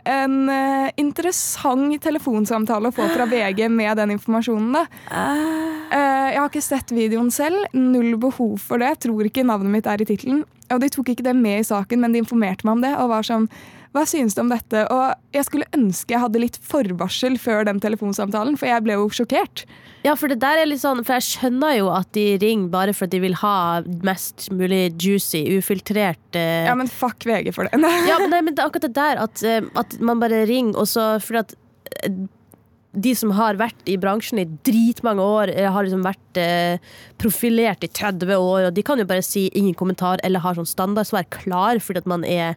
en 0.09 0.37
eh, 0.49 0.89
interessant 0.97 1.93
telefonsamtale 2.01 2.89
å 2.89 2.95
få 2.95 3.05
fra 3.13 3.27
VG 3.29 3.67
med 3.69 3.99
den 4.01 4.15
informasjonen. 4.17 4.73
da. 4.73 4.85
Eh, 5.13 6.27
jeg 6.33 6.41
har 6.41 6.49
ikke 6.49 6.65
sett 6.65 6.93
videoen 6.95 7.29
selv. 7.33 7.67
Null 7.77 8.15
behov 8.21 8.57
for 8.63 8.81
det. 8.81 8.95
Tror 9.05 9.29
ikke 9.29 9.45
navnet 9.45 9.77
mitt 9.77 9.89
er 9.89 10.01
i 10.01 10.09
tittelen. 10.09 10.43
Og 10.73 10.81
de 10.83 10.89
tok 10.91 11.13
ikke 11.13 11.25
det 11.29 11.35
med 11.37 11.61
i 11.61 11.67
saken, 11.67 12.01
men 12.03 12.15
de 12.15 12.23
informerte 12.23 12.67
meg 12.67 12.79
om 12.79 12.81
det. 12.83 12.93
og 12.97 13.11
var 13.13 13.27
sånn, 13.27 13.47
hva 13.95 14.03
synes 14.09 14.35
du 14.35 14.41
om 14.43 14.51
dette? 14.51 14.83
Og 14.93 15.35
jeg 15.35 15.47
skulle 15.47 15.67
ønske 15.75 16.15
jeg 16.15 16.23
hadde 16.23 16.41
litt 16.41 16.57
forvarsel 16.63 17.37
før 17.41 17.67
den 17.69 17.81
telefonsamtalen, 17.83 18.57
for 18.59 18.69
jeg 18.69 18.83
ble 18.85 18.97
jo 18.97 19.07
sjokkert. 19.13 19.65
Ja, 20.05 20.13
for 20.19 20.31
det 20.31 20.39
der 20.43 20.61
er 20.61 20.69
litt 20.69 20.79
sånn 20.79 21.01
For 21.03 21.17
jeg 21.17 21.25
skjønner 21.25 21.73
jo 21.79 21.87
at 21.91 22.09
de 22.15 22.37
ringer 22.39 22.69
bare 22.71 22.93
for 22.95 23.07
at 23.07 23.13
de 23.15 23.19
vil 23.23 23.35
ha 23.41 23.81
mest 24.05 24.47
mulig 24.53 24.93
juicy, 25.01 25.41
ufiltrert 25.57 26.37
eh, 26.37 26.67
Ja, 26.67 26.75
men 26.77 26.87
fuck 26.91 27.25
VG 27.27 27.51
for 27.55 27.67
det. 27.67 27.81
Ja, 28.09 28.19
men, 28.21 28.31
det, 28.31 28.41
men 28.45 28.55
det 28.55 28.63
er 28.63 28.69
akkurat 28.69 28.87
det 28.87 28.95
der 28.97 29.23
at, 29.25 29.43
eh, 29.43 29.61
at 29.79 29.97
man 29.99 30.21
bare 30.21 30.45
ringer, 30.47 30.77
og 30.79 30.89
så 30.91 31.15
fordi 31.23 31.43
at 31.43 31.55
eh, 32.05 32.19
de 32.97 33.13
som 33.17 33.33
har 33.35 33.59
vært 33.59 33.89
i 33.89 33.97
bransjen 33.99 34.39
i 34.41 34.47
dritmange 34.65 35.21
år, 35.21 35.51
har 35.73 35.85
liksom 35.85 36.05
vært 36.05 36.39
eh, 36.41 36.79
profilert 37.21 37.83
i 37.85 37.91
30 37.91 38.31
år, 38.37 38.69
og 38.69 38.71
de 38.73 38.85
kan 38.85 39.01
jo 39.01 39.05
bare 39.09 39.25
si 39.25 39.47
ingen 39.51 39.75
kommentar 39.77 40.21
eller 40.25 40.41
har 40.41 40.57
sånn 40.57 40.69
standardsvar 40.69 41.27
klar 41.33 41.81
fordi 41.83 42.01
at 42.01 42.09
man 42.09 42.25
er 42.25 42.55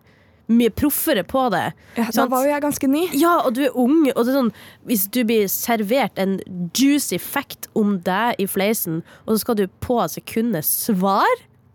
mye 0.50 0.70
proffere 0.74 1.22
på 1.26 1.44
det. 1.54 1.64
Ja, 1.96 2.08
da 2.14 2.24
var 2.30 2.44
jo 2.46 2.50
jeg 2.52 2.62
ganske 2.64 2.88
ny. 2.90 3.04
Ja, 3.16 3.36
og 3.46 3.54
du 3.56 3.62
er 3.68 3.76
ung, 3.78 4.00
og 4.14 4.24
det 4.26 4.32
er 4.32 4.38
sånn 4.40 4.52
Hvis 4.88 5.04
du 5.14 5.20
blir 5.28 5.46
servert 5.52 6.18
en 6.18 6.38
juicy 6.76 7.18
fact 7.22 7.68
om 7.78 7.98
deg 8.06 8.40
i 8.42 8.48
fleisen, 8.50 9.02
og 9.26 9.34
så 9.36 9.38
skal 9.44 9.60
du 9.60 9.64
på 9.84 10.00
sekundet 10.10 10.66
svar 10.66 11.30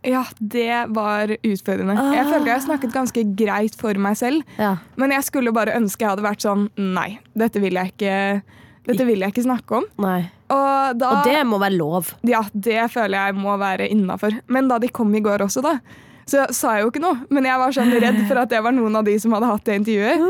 Ja, 0.05 0.21
det 0.37 0.67
var 0.93 1.31
utfordrende. 1.39 1.95
Ah. 1.97 2.11
Jeg 2.13 2.27
følte 2.29 2.51
jeg 2.51 2.65
snakket 2.67 2.93
ganske 2.93 3.23
greit 3.39 3.75
for 3.79 3.97
meg 3.97 4.19
selv, 4.19 4.43
Ja. 4.61 4.75
men 5.01 5.09
jeg 5.15 5.23
skulle 5.25 5.51
bare 5.55 5.73
ønske 5.79 6.05
jeg 6.05 6.11
hadde 6.13 6.27
vært 6.27 6.45
sånn 6.45 6.67
Nei, 6.77 7.19
dette 7.33 7.59
vil 7.63 7.73
jeg 7.79 7.95
ikke, 7.95 8.41
dette 8.85 9.05
vil 9.07 9.23
jeg 9.25 9.33
ikke 9.33 9.47
snakke 9.47 9.79
om. 9.79 9.87
Og, 9.97 10.97
da, 10.99 11.09
Og 11.09 11.23
det 11.25 11.39
må 11.49 11.57
være 11.57 11.73
lov. 11.79 12.11
Ja, 12.21 12.43
det 12.53 12.91
føler 12.93 13.17
jeg 13.31 13.35
må 13.39 13.55
være 13.57 13.87
innafor. 13.89 14.35
Men 14.47 14.67
da 14.69 14.77
de 14.77 14.91
kom 14.93 15.09
i 15.17 15.23
går 15.25 15.41
også, 15.47 15.63
da, 15.65 15.79
så 16.25 16.47
sa 16.53 16.75
jeg 16.75 16.85
jo 16.85 16.91
ikke 16.91 17.03
noe. 17.03 17.19
Men 17.29 17.45
jeg 17.45 17.61
var 17.61 17.73
sånn 17.75 17.91
redd 18.01 18.19
for 18.25 18.41
at 18.41 18.49
det 18.49 18.61
var 18.65 18.73
noen 18.73 18.97
av 18.97 19.05
de 19.05 19.13
som 19.21 19.33
hadde 19.35 19.49
hatt 19.51 19.65
det 19.67 19.79
intervjuet. 19.81 20.23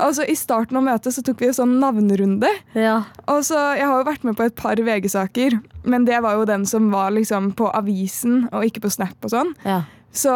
Og 0.00 0.12
så 0.16 0.24
I 0.30 0.36
starten 0.38 0.78
av 0.78 0.84
møtet 0.86 1.16
så 1.16 1.24
tok 1.26 1.42
vi 1.42 1.48
jo 1.50 1.56
sånn 1.58 1.78
navnerunde. 1.82 2.48
Ja. 2.78 3.00
Og 3.26 3.42
så, 3.48 3.58
Jeg 3.76 3.88
har 3.90 3.98
jo 3.98 4.06
vært 4.06 4.24
med 4.24 4.38
på 4.38 4.46
et 4.46 4.56
par 4.56 4.78
VG-saker, 4.78 5.58
men 5.84 6.06
det 6.06 6.20
var 6.22 6.38
jo 6.38 6.46
den 6.48 6.66
som 6.70 6.90
var 6.94 7.10
liksom 7.16 7.50
på 7.58 7.68
avisen 7.74 8.46
og 8.52 8.64
ikke 8.64 8.84
på 8.86 8.92
Snap 8.94 9.26
og 9.26 9.34
sånn. 9.34 9.56
ja. 9.66 9.82
Så 10.10 10.32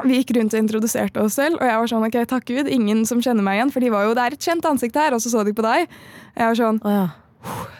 vi 0.00 0.16
gikk 0.16 0.30
rundt 0.36 0.54
og 0.56 0.62
introduserte 0.62 1.20
oss 1.20 1.34
selv, 1.36 1.58
og 1.60 1.66
jeg 1.68 1.76
var 1.76 1.90
sånn 1.90 2.04
ok, 2.06 2.14
takk 2.30 2.46
Gud, 2.48 2.68
ingen 2.72 3.02
som 3.04 3.20
kjenner 3.20 3.44
meg 3.44 3.58
igjen, 3.58 3.72
for 3.74 3.84
de 3.84 3.90
var 3.92 4.06
jo, 4.06 4.14
det 4.16 4.22
er 4.24 4.36
et 4.36 4.46
kjent 4.46 4.64
ansikt 4.64 4.96
her, 4.96 5.12
og 5.12 5.20
så 5.20 5.32
så 5.32 5.42
de 5.44 5.52
på 5.52 5.64
deg. 5.66 5.90
Jeg 6.36 6.46
var 6.46 6.56
sånn 6.56 6.78
oh, 6.80 6.94
ja. 6.94 7.08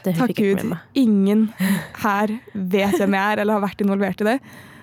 Takk 0.04 0.34
Gud, 0.36 0.60
ingen 0.96 1.46
her 2.00 2.34
vet 2.52 2.96
hvem 2.96 3.16
jeg 3.16 3.24
er 3.32 3.42
eller 3.42 3.58
har 3.58 3.64
vært 3.64 3.80
involvert 3.84 4.20
i 4.24 4.28
det. 4.30 4.36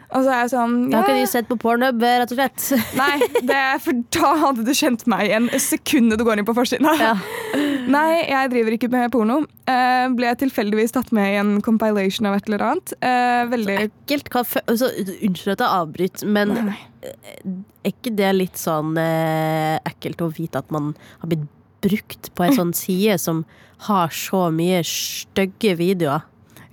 Så 0.07 0.23
sånn 0.53 0.75
Da 0.87 1.01
har 1.01 1.09
ikke 1.09 1.19
de 1.19 1.27
sett 1.29 1.47
på 1.49 1.57
pornhub, 1.59 1.99
rett 2.01 2.31
og 2.31 2.37
slett. 2.37 2.67
Nei, 3.01 3.17
det, 3.43 3.63
for 3.83 3.97
da 4.15 4.31
hadde 4.45 4.63
du 4.67 4.71
kjent 4.77 5.03
meg 5.09 5.27
igjen 5.27 5.49
sekundet 5.59 6.21
du 6.21 6.23
går 6.27 6.39
inn 6.39 6.47
på 6.47 6.55
forsiden. 6.57 6.87
Ja. 7.01 7.15
Nei, 7.97 8.23
jeg 8.27 8.51
driver 8.53 8.77
ikke 8.77 8.89
med 8.93 9.11
porno. 9.11 9.41
Uh, 9.67 10.07
ble 10.15 10.31
tilfeldigvis 10.39 10.95
tatt 10.95 11.11
med 11.15 11.33
i 11.33 11.39
en 11.41 11.51
compilation 11.65 12.29
av 12.29 12.37
et 12.37 12.47
eller 12.47 12.63
annet. 12.69 12.95
Uh, 13.03 13.43
veldig 13.51 13.77
Ekkelt. 13.87 14.31
Hva 14.31 14.45
fø- 14.47 14.63
altså, 14.63 14.93
unnskyld 15.17 15.57
at 15.57 15.65
jeg 15.65 15.81
avbryter, 15.81 16.31
men 16.37 16.55
Nei. 16.71 16.79
er 17.03 17.91
ikke 17.91 18.15
det 18.15 18.31
litt 18.35 18.59
sånn 18.59 18.95
uh, 18.95 19.75
ekkelt 19.87 20.23
å 20.23 20.31
vite 20.31 20.63
at 20.63 20.71
man 20.73 20.93
har 21.19 21.31
blitt 21.33 21.47
brukt 21.83 22.31
på 22.35 22.47
en 22.47 22.55
sånn 22.57 22.73
side 22.75 23.19
som 23.21 23.43
har 23.85 24.09
så 24.15 24.47
mye 24.55 24.81
stygge 24.87 25.75
videoer? 25.79 26.23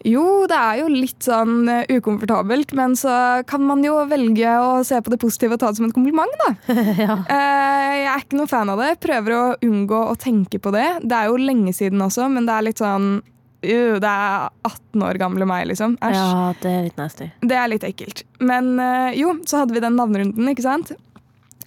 Jo, 0.05 0.45
det 0.49 0.57
er 0.57 0.81
jo 0.83 0.89
litt 0.93 1.25
sånn 1.25 1.69
eh, 1.71 1.87
ukomfortabelt, 1.97 2.75
men 2.77 2.93
så 2.99 3.43
kan 3.49 3.63
man 3.65 3.81
jo 3.85 3.97
velge 4.11 4.57
å 4.61 4.83
se 4.85 4.99
på 5.01 5.13
det 5.15 5.19
positive 5.23 5.57
og 5.57 5.63
ta 5.63 5.71
det 5.73 5.81
som 5.81 5.87
en 5.89 5.95
kompliment, 5.97 6.35
da. 6.43 6.51
ja. 7.07 7.17
Eh, 7.25 7.93
jeg 8.03 8.11
er 8.13 8.25
ikke 8.27 8.41
noe 8.41 8.51
fan 8.51 8.73
av 8.73 8.83
det. 8.83 8.91
Prøver 9.05 9.37
å 9.37 9.45
unngå 9.65 10.01
å 10.11 10.19
tenke 10.21 10.61
på 10.61 10.75
det. 10.75 10.87
Det 11.01 11.17
er 11.17 11.31
jo 11.33 11.41
lenge 11.41 11.73
siden 11.77 12.05
også, 12.05 12.29
men 12.33 12.45
det 12.49 12.57
er 12.57 12.67
litt 12.69 12.83
sånn 12.85 13.09
uh, 13.23 13.95
Det 14.03 14.11
er 14.11 14.51
18 14.69 15.07
år 15.09 15.21
gamle 15.23 15.49
meg, 15.49 15.71
liksom. 15.73 15.97
Æsj. 16.05 16.21
ja, 16.21 16.53
det 16.61 16.75
er 16.75 16.85
litt 16.91 17.01
nasty. 17.01 17.31
Det 17.41 17.59
er 17.63 17.73
litt 17.73 17.89
ekkelt. 17.89 18.27
Men 18.45 18.75
uh, 18.77 19.09
jo, 19.17 19.39
så 19.49 19.63
hadde 19.63 19.77
vi 19.77 19.85
den 19.87 19.97
navnerunden, 19.97 20.53
ikke 20.53 20.69
sant? 20.69 20.93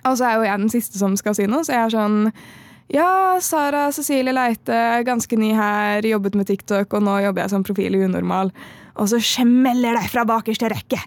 Og 0.06 0.14
så 0.20 0.30
er 0.30 0.38
jo 0.38 0.46
jeg 0.46 0.62
den 0.62 0.72
siste 0.78 1.02
som 1.02 1.18
skal 1.18 1.34
si 1.36 1.50
noe, 1.50 1.66
så 1.66 1.74
jeg 1.74 1.88
er 1.88 1.98
sånn 1.98 2.20
Ja, 2.88 3.40
Sara 3.42 3.92
Cecilie 3.92 4.32
Leite, 4.32 5.04
ganske 5.04 5.36
ny 5.36 5.52
her, 5.52 6.06
jobbet 6.08 6.38
med 6.40 6.48
TikTok, 6.48 6.94
og 6.96 7.04
nå 7.04 7.18
jobber 7.26 7.44
jeg 7.44 7.52
som 7.52 7.66
profil 7.68 7.98
i 7.98 8.04
Unormal. 8.06 8.54
Og 8.98 9.10
så 9.12 9.20
smeller 9.22 9.98
det 9.98 10.08
fra 10.12 10.24
bakerste 10.28 10.70
rekke 10.74 11.00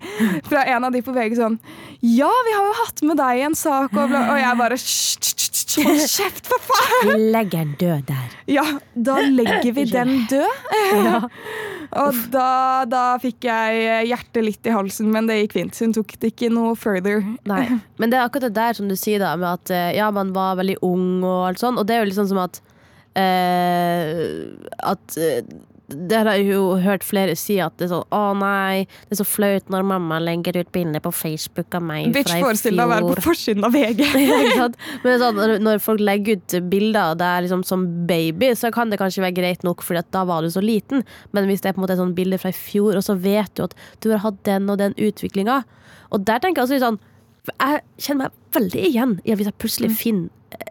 fra 0.46 0.64
en 0.70 0.86
av 0.86 0.94
de 0.94 1.02
på 1.02 1.14
VG 1.14 1.36
sånn 1.38 1.58
Ja, 2.06 2.30
vi 2.46 2.54
har 2.54 2.68
jo 2.68 2.76
hatt 2.84 3.02
med 3.06 3.18
deg 3.20 3.44
en 3.48 3.56
sak, 3.58 3.94
og, 3.96 4.14
og 4.14 4.36
jeg 4.38 4.58
bare 4.60 4.78
«Hysj, 4.78 5.18
hysj, 5.18 5.50
hysj, 5.50 5.56
Hold 5.78 6.00
kjeft, 6.10 6.48
for 6.50 6.64
faen! 6.66 7.12
Legger 7.30 7.60
den 7.62 7.74
død 7.78 8.06
der. 8.08 8.32
Ja, 8.50 8.64
da 8.94 9.20
legger 9.22 9.70
vi 9.76 9.84
den 9.90 10.24
død. 10.30 11.28
Og 12.00 12.18
da, 12.30 12.48
da 12.90 13.04
fikk 13.22 13.46
jeg 13.46 14.08
hjertet 14.08 14.44
litt 14.46 14.66
i 14.66 14.74
halsen, 14.74 15.10
men 15.14 15.30
det 15.30 15.40
gikk 15.40 15.56
fint. 15.58 15.78
Hun 15.82 15.94
tok 15.94 16.16
det 16.22 16.32
ikke 16.32 16.50
noe 16.54 16.74
further. 16.78 17.22
Nei. 17.50 17.64
Men 18.02 18.12
det 18.12 18.18
er 18.18 18.26
akkurat 18.26 18.48
det 18.48 18.58
der 18.58 18.78
som 18.78 18.90
du 18.90 18.96
sier, 18.98 19.22
da, 19.22 19.36
med 19.38 19.48
at 19.60 19.72
eh, 19.74 19.92
ja, 19.98 20.10
man 20.14 20.34
var 20.34 20.58
veldig 20.60 20.80
ung 20.86 21.22
og 21.22 21.48
alt 21.50 21.62
sånn, 21.62 21.78
og 21.78 21.86
det 21.86 21.96
er 21.96 22.04
jo 22.04 22.10
litt 22.10 22.20
sånn 22.20 22.32
som 22.32 22.42
at 22.46 22.62
Uh, 23.10 24.54
At 24.86 25.16
eh, 25.18 25.40
det 25.90 26.18
har 26.20 26.28
jeg 26.36 26.48
jo 26.52 26.76
hørt 26.82 27.04
flere 27.06 27.34
si 27.38 27.56
at 27.62 27.74
det 27.80 27.86
er 27.86 27.92
sånn 27.92 28.14
Å 28.14 28.22
nei, 28.38 28.86
det 29.08 29.16
er 29.16 29.20
så 29.20 29.26
flaut 29.28 29.70
når 29.72 29.86
mamma 29.86 30.20
legger 30.22 30.60
ut 30.60 30.70
bilder 30.74 31.02
på 31.04 31.12
Facebook 31.14 31.74
av 31.76 31.84
meg 31.86 32.12
Bitch, 32.14 32.30
fra 32.30 32.38
i 32.38 32.44
forestill 32.44 32.78
deg 32.78 32.86
å 32.86 32.92
være 32.92 33.10
på 33.10 33.24
forsiden 33.26 33.66
av 33.66 33.74
VG. 33.74 34.04
Ja. 34.60 34.66
Men 35.04 35.20
sånn, 35.20 35.38
når, 35.38 35.52
når 35.62 35.82
folk 35.82 36.02
legger 36.02 36.38
ut 36.38 36.56
bilder 36.72 37.12
av 37.12 37.18
deg 37.20 37.44
liksom 37.46 37.62
som 37.66 37.84
baby, 38.08 38.52
så 38.58 38.70
kan 38.74 38.90
det 38.92 38.98
kanskje 39.00 39.24
være 39.24 39.36
greit 39.36 39.64
nok, 39.66 39.84
for 39.84 39.98
da 40.00 40.24
var 40.28 40.44
du 40.44 40.50
så 40.52 40.62
liten. 40.64 41.04
Men 41.36 41.48
hvis 41.48 41.62
det 41.62 41.70
er 41.70 41.76
på 41.76 41.80
en 41.82 41.86
måte 41.86 41.96
et 41.96 42.02
sånt 42.02 42.16
bilde 42.18 42.38
fra 42.40 42.52
i 42.52 42.56
fjor, 42.56 42.98
og 42.98 43.04
så 43.06 43.16
vet 43.20 43.52
du 43.56 43.64
at 43.66 43.76
du 44.02 44.10
har 44.12 44.22
hatt 44.24 44.42
den 44.48 44.68
og 44.72 44.80
den 44.80 44.96
utviklinga 44.98 45.62
Og 46.10 46.26
der 46.26 46.42
tenker 46.42 46.60
jeg 46.60 46.66
også 46.66 46.76
litt 46.76 46.86
sånn 46.86 47.00
Jeg 47.52 47.82
kjenner 48.06 48.28
meg 48.28 48.56
veldig 48.56 48.84
igjen 48.88 49.16
i 49.24 49.32
at 49.32 49.40
hvis 49.40 49.50
jeg 49.50 49.58
plutselig 49.62 49.90
finner 49.98 50.28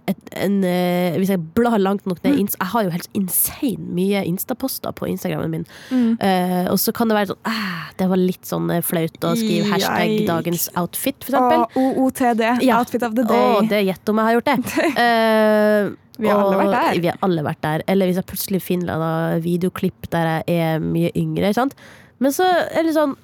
et, 0.09 0.17
en, 0.35 0.55
eh, 0.67 1.15
Hvis 1.19 1.29
jeg 1.31 1.41
blar 1.55 1.77
langt 1.79 2.05
nok 2.09 2.19
ned 2.25 2.35
i 2.39 2.43
Jeg 2.43 2.67
har 2.73 2.83
jo 2.83 2.91
helt 2.93 3.07
insane 3.17 3.93
mye 3.95 4.23
Insta-poster 4.27 4.91
på 4.97 5.07
Instagrammen 5.07 5.51
min. 5.53 5.65
Eh, 6.19 6.65
og 6.71 6.79
så 6.81 6.91
kan 6.95 7.07
det 7.11 7.15
være 7.17 7.31
sånn 7.31 7.49
ah, 7.49 7.87
Det 7.99 8.09
var 8.11 8.19
litt 8.19 8.49
sånn 8.49 8.67
eh, 8.73 8.81
flaut 8.85 9.23
å 9.29 9.31
skrive 9.39 9.69
hashtag 9.71 10.13
Yikes. 10.15 10.27
dagens 10.27 10.67
outfit, 10.79 11.23
for 11.23 11.37
eksempel. 11.37 11.95
OOTD, 12.03 12.43
Ja. 12.65 12.79
outfit 12.81 13.03
of 13.07 13.15
the 13.15 13.23
day. 13.23 13.55
Å, 13.55 13.63
det 13.69 13.83
gjett 13.87 14.11
om 14.11 14.19
jeg 14.21 14.29
har 14.29 14.37
gjort 14.39 14.51
det. 14.51 14.57
Uh, 14.99 15.95
Vi 16.19 16.27
har 16.27 16.41
alle 16.43 16.57
vært 16.59 16.73
der. 16.75 16.99
Vi 16.99 17.07
har 17.07 17.19
alle 17.23 17.43
vært 17.45 17.61
der. 17.63 17.83
Eller 17.87 18.09
hvis 18.09 18.17
jeg 18.19 18.27
plutselig 18.27 18.59
finner 18.65 18.99
en 18.99 19.41
videoklipp 19.45 20.09
der 20.11 20.43
jeg 20.43 20.57
er 20.73 20.83
mye 20.83 21.11
yngre. 21.15 21.53
Sant? 21.55 21.77
Men 22.19 22.35
så 22.35 22.43
er 22.43 22.83
det 22.83 22.97
sånn 22.97 23.15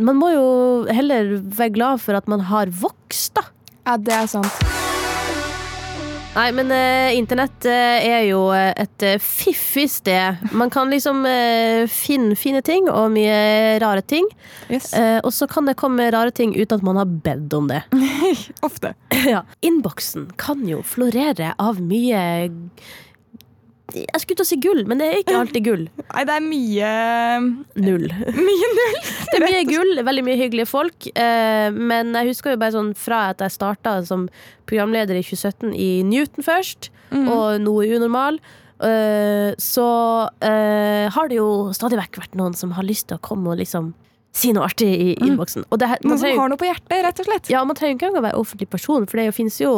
Man 0.00 0.16
må 0.16 0.30
jo 0.32 0.46
heller 0.88 1.34
være 1.52 1.74
glad 1.76 2.00
for 2.00 2.16
at 2.16 2.30
man 2.32 2.40
har 2.48 2.72
vokst, 2.72 3.34
da. 3.36 3.44
Ja, 3.84 3.98
det 4.00 4.16
er 4.16 4.30
sant. 4.32 4.81
Nei, 6.32 6.46
men 6.56 6.70
eh, 6.72 7.12
internett 7.18 7.66
eh, 7.68 8.06
er 8.08 8.22
jo 8.24 8.46
eh, 8.56 8.70
et 8.80 9.04
eh, 9.04 9.18
fiffig 9.20 9.84
sted. 9.92 10.40
Man 10.56 10.70
kan 10.72 10.88
liksom 10.88 11.26
eh, 11.28 11.84
finne 11.92 12.38
fine 12.40 12.62
ting 12.64 12.88
og 12.88 13.10
mye 13.12 13.76
rare 13.82 14.00
ting. 14.00 14.24
Yes. 14.72 14.94
Eh, 14.96 15.18
og 15.20 15.28
så 15.36 15.44
kan 15.50 15.68
det 15.68 15.76
komme 15.76 16.06
rare 16.14 16.32
ting 16.32 16.54
uten 16.56 16.78
at 16.78 16.86
man 16.88 16.96
har 17.02 17.10
bedt 17.26 17.52
om 17.58 17.68
det. 17.68 17.82
Ofte. 18.68 18.94
Ja. 19.22 19.44
Innboksen 19.62 20.32
kan 20.40 20.64
jo 20.66 20.80
florere 20.82 21.52
av 21.62 21.78
mye 21.84 22.48
Jeg 23.94 24.20
skulle 24.22 24.38
til 24.40 24.46
å 24.46 24.48
si 24.48 24.56
gull, 24.62 24.80
men 24.88 24.98
det 25.00 25.06
er 25.10 25.18
ikke 25.20 25.34
alltid 25.40 25.64
gull. 25.66 25.82
Nei, 26.14 26.22
det 26.28 26.34
er 26.38 26.44
mye 26.46 26.92
Null. 27.82 28.06
Mye 28.36 28.70
null. 28.76 28.98
Det 29.32 29.38
er 29.38 29.44
mye 29.46 29.62
gull, 29.68 29.92
veldig 30.04 30.24
mye 30.26 30.36
hyggelige 30.40 30.68
folk. 30.68 31.06
Eh, 31.16 31.70
men 31.72 32.10
jeg 32.18 32.28
husker 32.32 32.52
jo 32.52 32.60
bare 32.60 32.74
sånn 32.74 32.90
fra 32.98 33.22
at 33.32 33.40
jeg 33.44 33.54
starta 33.54 33.94
som 34.04 34.26
programleder 34.68 35.16
i 35.16 35.22
2017 35.24 35.72
i 35.76 35.90
Newton 36.04 36.44
først, 36.44 36.90
og 37.12 37.58
nå 37.64 37.72
i 37.84 37.94
Unormal. 37.96 38.38
eh, 38.82 39.52
så 39.60 39.86
eh, 40.44 41.08
har 41.14 41.28
det 41.32 41.36
jo 41.40 41.48
stadig 41.76 41.98
vekk 42.00 42.20
vært 42.24 42.36
noen 42.40 42.54
som 42.58 42.72
har 42.76 42.84
lyst 42.88 43.08
til 43.08 43.16
å 43.18 43.24
komme 43.24 43.52
og 43.54 43.60
liksom 43.60 43.92
si 44.32 44.52
noe 44.56 44.64
artig 44.64 44.88
i 44.88 45.10
innboksen. 45.26 45.66
Og 45.70 45.78
det, 45.80 45.88
her- 45.90 46.00
man 46.04 46.14
Noen 46.16 46.22
som 46.22 46.38
har 46.40 46.48
noe 46.52 46.60
på 46.60 46.68
hjertet, 46.68 47.02
rett 47.04 47.20
og 47.20 47.26
slett. 47.28 47.50
Ja, 47.52 47.64
man 47.68 47.76
trenger 47.76 47.98
ikke 47.98 48.08
engang 48.08 48.22
å 48.22 48.28
være 48.30 48.40
offentlig 48.40 48.68
person, 48.72 49.04
for 49.06 49.20
det 49.20 49.26
finnes 49.36 49.58
jo 49.60 49.74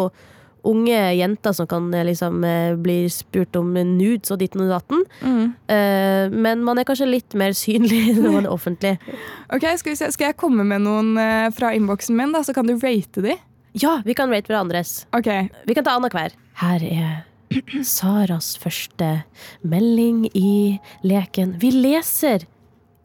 unge 0.65 0.99
jenter 1.15 1.53
som 1.53 1.69
kan 1.69 1.89
eh, 1.95 2.05
liksom 2.09 2.45
eh, 2.45 2.75
bli 2.77 3.05
spurt 3.13 3.57
om 3.57 3.73
nudes 3.75 4.33
og 4.33 4.41
ditten 4.41 4.65
og 4.65 4.73
datten. 4.73 5.05
Mm. 5.21 5.45
Eh, 5.69 6.35
men 6.35 6.65
man 6.67 6.81
er 6.81 6.89
kanskje 6.89 7.11
litt 7.11 7.37
mer 7.39 7.55
synlig 7.57 8.15
når 8.21 8.39
man 8.39 8.49
er 8.49 8.55
offentlig. 8.55 8.95
Ok, 9.53 9.67
skal, 9.81 9.93
vi 9.93 9.99
se. 10.01 10.11
skal 10.15 10.33
jeg 10.33 10.39
komme 10.41 10.67
med 10.67 10.85
noen 10.87 11.15
fra 11.55 11.75
innboksen 11.77 12.17
min, 12.19 12.33
da, 12.35 12.43
så 12.47 12.55
kan 12.57 12.69
du 12.69 12.77
rate 12.79 13.25
de? 13.25 13.37
Ja, 13.79 13.99
vi 14.07 14.15
kan 14.15 14.31
rate 14.31 14.51
hverandres. 14.51 15.05
Okay. 15.17 15.49
Vi 15.69 15.77
kan 15.77 15.87
ta 15.87 15.97
annenhver. 15.99 16.35
Her 16.61 16.85
er 16.87 17.15
Saras 17.87 18.55
første 18.59 19.09
melding 19.63 20.25
i 20.35 20.81
leken. 21.07 21.55
Vi 21.63 21.71
leser 21.75 22.47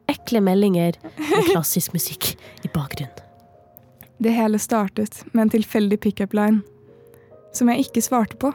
ekle 0.10 0.42
meldinger 0.42 0.98
med 1.18 1.52
klassisk 1.52 1.94
musikk 1.94 2.32
i 2.66 2.72
bakgrunnen. 2.74 3.26
Det 4.20 4.34
hele 4.36 4.60
startet 4.60 5.22
med 5.32 5.46
en 5.46 5.52
tilfeldig 5.54 6.00
pickup 6.04 6.34
line 6.36 6.60
som 7.56 7.70
jeg 7.72 7.88
ikke 7.88 8.04
svarte 8.04 8.38
på. 8.40 8.52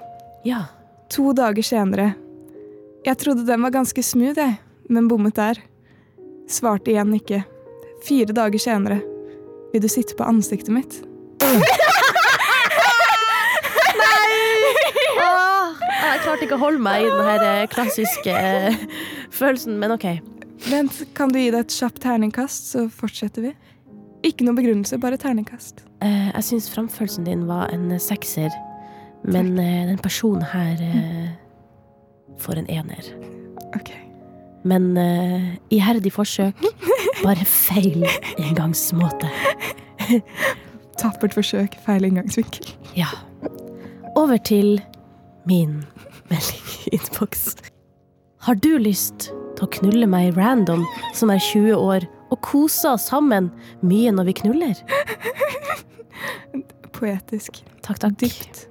Ja. 0.46 0.66
To 1.14 1.33
dager 1.37 1.64
senere. 1.66 2.12
Jeg 3.04 3.18
trodde 3.20 3.46
den 3.46 3.62
var 3.64 3.74
ganske 3.74 4.02
smooth, 4.02 4.38
jeg, 4.40 4.57
men 4.88 5.09
bommet 5.09 5.37
der. 5.37 5.61
Svarte 6.50 6.92
igjen 6.92 7.12
ikke. 7.16 7.42
Fire 8.04 8.37
dager 8.37 8.61
senere. 8.61 9.00
Vil 9.72 9.83
du 9.85 9.88
sitte 9.90 10.16
på 10.16 10.24
ansiktet 10.28 10.72
mitt? 10.72 11.00
Åh, 15.24 15.83
jeg 16.04 16.22
klarte 16.24 16.46
ikke 16.46 16.57
å 16.57 16.62
holde 16.62 16.83
meg 16.85 17.04
i 17.04 17.11
den 17.11 17.26
her 17.28 17.44
eh, 17.48 17.66
klassiske 17.72 18.33
eh, 18.35 18.76
følelsen, 19.35 19.78
men 19.80 19.94
OK. 19.94 20.07
Vent, 20.70 21.00
kan 21.16 21.33
du 21.33 21.40
gi 21.40 21.50
det 21.52 21.64
et 21.66 21.76
kjapt 21.76 22.00
terningkast, 22.04 22.70
så 22.72 22.87
fortsetter 22.92 23.48
vi? 23.48 23.52
Ikke 24.24 24.46
noe 24.46 24.57
begrunnelse, 24.57 24.96
bare 25.02 25.18
terningkast. 25.20 25.85
Eh, 26.04 26.30
jeg 26.30 26.46
syns 26.48 26.70
framførelsen 26.72 27.26
din 27.28 27.44
var 27.50 27.72
en 27.74 27.90
sekser, 28.00 28.54
men 29.24 29.58
eh, 29.58 29.87
den 29.88 29.98
personen 29.98 30.44
her 30.52 30.80
eh, 30.84 31.28
får 32.38 32.60
en 32.60 32.70
ener. 32.70 33.10
Ok. 33.74 33.90
Men 34.64 34.96
eh, 34.96 35.54
iherdig 35.72 36.12
forsøk, 36.12 36.60
bare 37.22 37.44
feil 37.48 38.04
inngangsmåte. 38.38 39.30
Tappert 41.00 41.37
forsøk, 41.37 41.76
feil 41.84 42.04
inngangsvinkel. 42.08 42.68
Ja. 42.96 43.08
Over 44.16 44.37
til 44.37 44.78
min 45.48 45.82
meldinginnboks. 46.30 47.56
Har 48.44 48.60
du 48.60 48.76
lyst 48.78 49.30
til 49.56 49.64
å 49.64 49.72
knulle 49.78 50.08
meg 50.10 50.37
random 50.37 50.84
som 51.16 51.32
er 51.32 51.40
20 51.40 51.80
år, 51.80 52.06
og 52.32 52.40
kose 52.44 52.94
oss 52.96 53.08
sammen 53.08 53.50
mye 53.84 54.12
når 54.12 54.28
vi 54.28 54.37
knuller? 54.42 54.78
Poetisk. 56.96 57.62
Takk, 57.84 58.00
takk. 58.04 58.16
Dypt. 58.20 58.66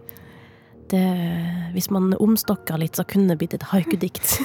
Det, 0.93 1.01
hvis 1.73 1.88
man 1.89 2.12
omstokka 2.21 2.77
litt, 2.77 2.99
så 2.99 3.06
kunne 3.10 3.32
det 3.32 3.39
blitt 3.41 3.56
et 3.58 3.63
haikudikt. 3.71 4.36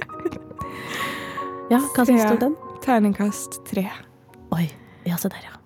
ja, 1.72 1.80
hva 1.82 2.06
syns 2.08 2.24
du 2.24 2.30
om 2.30 2.38
den? 2.46 2.54
Terningkast 2.80 3.58
tre. 3.68 3.84
Oi. 4.56 4.70
Ja, 5.04 5.18
se 5.20 5.28
der, 5.28 5.42
ja. 5.44 5.58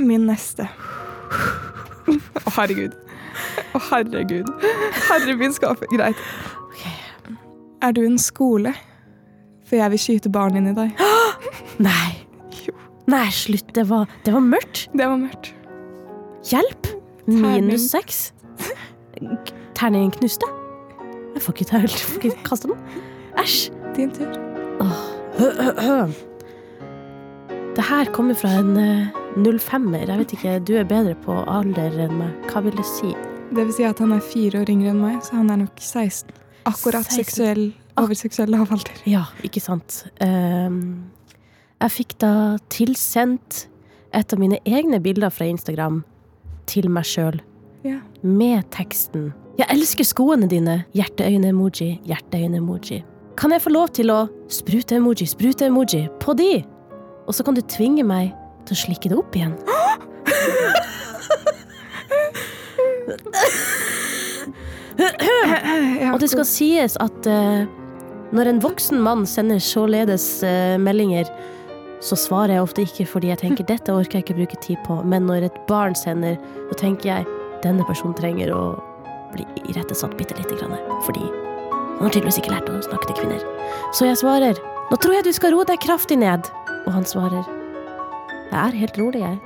Min 0.00 0.24
neste. 0.24 0.64
Å, 2.08 2.48
herregud. 2.56 2.96
Å, 3.76 3.82
herregud. 3.90 4.48
Herre 5.10 5.36
min 5.36 5.52
skaper. 5.52 5.92
Greit. 5.92 6.24
Okay. 6.70 7.36
Er 7.84 7.92
du 7.92 8.00
en 8.06 8.16
skole? 8.16 8.72
For 9.68 9.76
jeg 9.76 9.92
vil 9.92 10.04
skyte 10.06 10.32
barn 10.32 10.56
inn 10.56 10.72
i 10.72 10.74
deg. 10.76 10.96
Nei. 11.90 12.24
Jo. 12.64 12.72
Nei, 13.12 13.26
slutt. 13.36 13.76
Det 13.76 13.84
var, 13.92 14.08
det 14.24 14.32
var 14.32 14.48
mørkt. 14.48 14.86
Det 14.96 15.04
var 15.04 15.20
mørkt. 15.20 15.52
Hjelp! 16.48 16.94
Minus 17.26 17.90
seks. 17.90 18.32
Terningen 19.78 20.10
knuste. 20.10 20.48
Jeg 21.34 21.42
får 21.42 21.54
ikke 21.56 21.68
ta 21.70 21.80
jeg 21.84 21.90
får 21.90 22.26
ikke 22.28 22.44
kaste 22.46 22.68
den. 22.68 22.78
Æsj. 23.38 23.70
Din 23.96 24.10
tur. 24.10 24.30
Det 27.76 27.84
her 27.88 28.04
kommer 28.12 28.34
fra 28.34 28.58
en 28.60 28.76
eh, 28.76 29.06
05-er. 29.36 30.08
Jeg 30.10 30.18
vet 30.18 30.32
ikke, 30.32 30.58
du 30.60 30.74
er 30.76 30.84
bedre 30.84 31.14
på 31.24 31.36
alder 31.48 31.94
enn 32.04 32.18
meg. 32.18 32.34
Hva 32.50 32.60
vil 32.66 32.76
det 32.76 32.84
si? 32.88 33.14
Det 33.52 33.64
vil 33.64 33.72
si 33.76 33.86
at 33.88 34.00
han 34.02 34.12
er 34.12 34.20
fire 34.24 34.60
år 34.60 34.72
yngre 34.72 34.92
enn 34.92 35.00
meg, 35.00 35.22
så 35.24 35.38
han 35.38 35.50
er 35.52 35.62
nok 35.64 35.80
16. 35.80 36.34
Akkurat 36.68 37.08
16. 37.08 37.24
seksuell 37.24 37.64
over 38.00 38.16
seksuell 38.16 38.52
lavalder. 38.52 39.02
Ja, 39.08 39.24
ikke 39.44 39.60
sant. 39.60 40.02
Ehm, 40.24 41.10
jeg 41.80 41.94
fikk 41.96 42.16
da 42.22 42.32
tilsendt 42.72 43.66
et 44.12 44.32
av 44.32 44.40
mine 44.40 44.60
egne 44.68 45.00
bilder 45.02 45.32
fra 45.32 45.48
Instagram 45.48 46.02
til 46.66 46.90
meg 46.90 47.04
sjøl, 47.04 47.40
Ja. 47.84 48.00
med 48.22 48.70
teksten 48.70 49.32
'Jeg 49.58 49.66
elsker 49.68 50.04
skoene 50.04 50.48
dine', 50.48 50.84
hjerteøyne-emoji, 50.96 52.00
hjerteøyne-emoji. 52.08 53.02
Kan 53.36 53.52
jeg 53.52 53.60
få 53.60 53.70
lov 53.70 53.88
til 53.88 54.10
å 54.10 54.28
sprute-emoji, 54.48 55.26
sprute-emoji 55.28 56.08
på 56.20 56.34
de? 56.36 56.64
Og 57.28 57.34
så 57.34 57.44
kan 57.44 57.54
du 57.54 57.60
tvinge 57.60 58.02
meg 58.02 58.32
til 58.66 58.74
å 58.74 58.80
slikke 58.80 59.10
det 59.12 59.18
opp 59.18 59.36
igjen. 59.36 59.52
Og 66.12 66.20
det 66.20 66.30
skal 66.32 66.48
sies 66.48 66.96
at 67.00 67.28
uh, 67.28 67.64
når 68.32 68.50
en 68.50 68.60
voksen 68.62 69.00
mann 69.04 69.26
sender 69.28 69.60
således 69.62 70.26
uh, 70.46 70.76
meldinger, 70.80 71.28
så 72.02 72.18
svarer 72.18 72.56
jeg 72.56 72.64
ofte 72.64 72.84
ikke 72.86 73.06
fordi 73.06 73.30
jeg 73.30 73.42
tenker 73.44 73.68
dette 73.72 73.94
orker 73.94 74.18
jeg 74.18 74.26
ikke 74.26 74.38
bruke 74.40 74.60
tid 74.64 74.80
på, 74.86 74.98
men 75.06 75.28
når 75.30 75.48
et 75.48 75.60
barn 75.68 75.96
sender, 75.98 76.38
så 76.70 76.80
tenker 76.82 77.12
jeg 77.12 77.28
denne 77.62 77.86
personen 77.86 78.16
trenger 78.18 78.50
å 78.54 78.64
bli 79.32 79.46
irettesatt 79.70 80.16
bitte 80.18 80.36
lite 80.36 80.58
grann, 80.58 80.76
fordi 81.06 81.22
han 81.22 82.08
har 82.08 82.12
tydeligvis 82.12 82.40
ikke 82.42 82.52
lært 82.52 82.68
å 82.68 82.82
snakke 82.84 83.08
til 83.08 83.20
kvinner. 83.22 83.44
Så 83.94 84.08
jeg 84.08 84.18
svarer 84.20 84.58
nå 84.90 84.98
tror 85.00 85.14
jeg 85.16 85.24
du 85.24 85.32
skal 85.32 85.54
roe 85.54 85.64
deg 85.68 85.80
kraftig 85.80 86.18
ned, 86.20 86.48
og 86.84 86.90
han 86.92 87.06
svarer 87.08 87.46
jeg 88.52 88.58
er 88.60 88.74
helt 88.76 88.98
rolig, 89.00 89.22
jeg. 89.22 89.38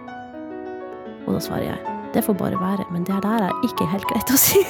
Og 1.28 1.36
da 1.36 1.42
svarer 1.44 1.68
jeg 1.68 1.92
det 2.16 2.24
får 2.24 2.34
bare 2.40 2.58
være, 2.58 2.86
men 2.90 3.04
det 3.06 3.18
der 3.22 3.44
er 3.46 3.66
ikke 3.66 3.86
helt 3.92 4.06
greit 4.08 4.30
å 4.32 4.38
si. 4.40 4.62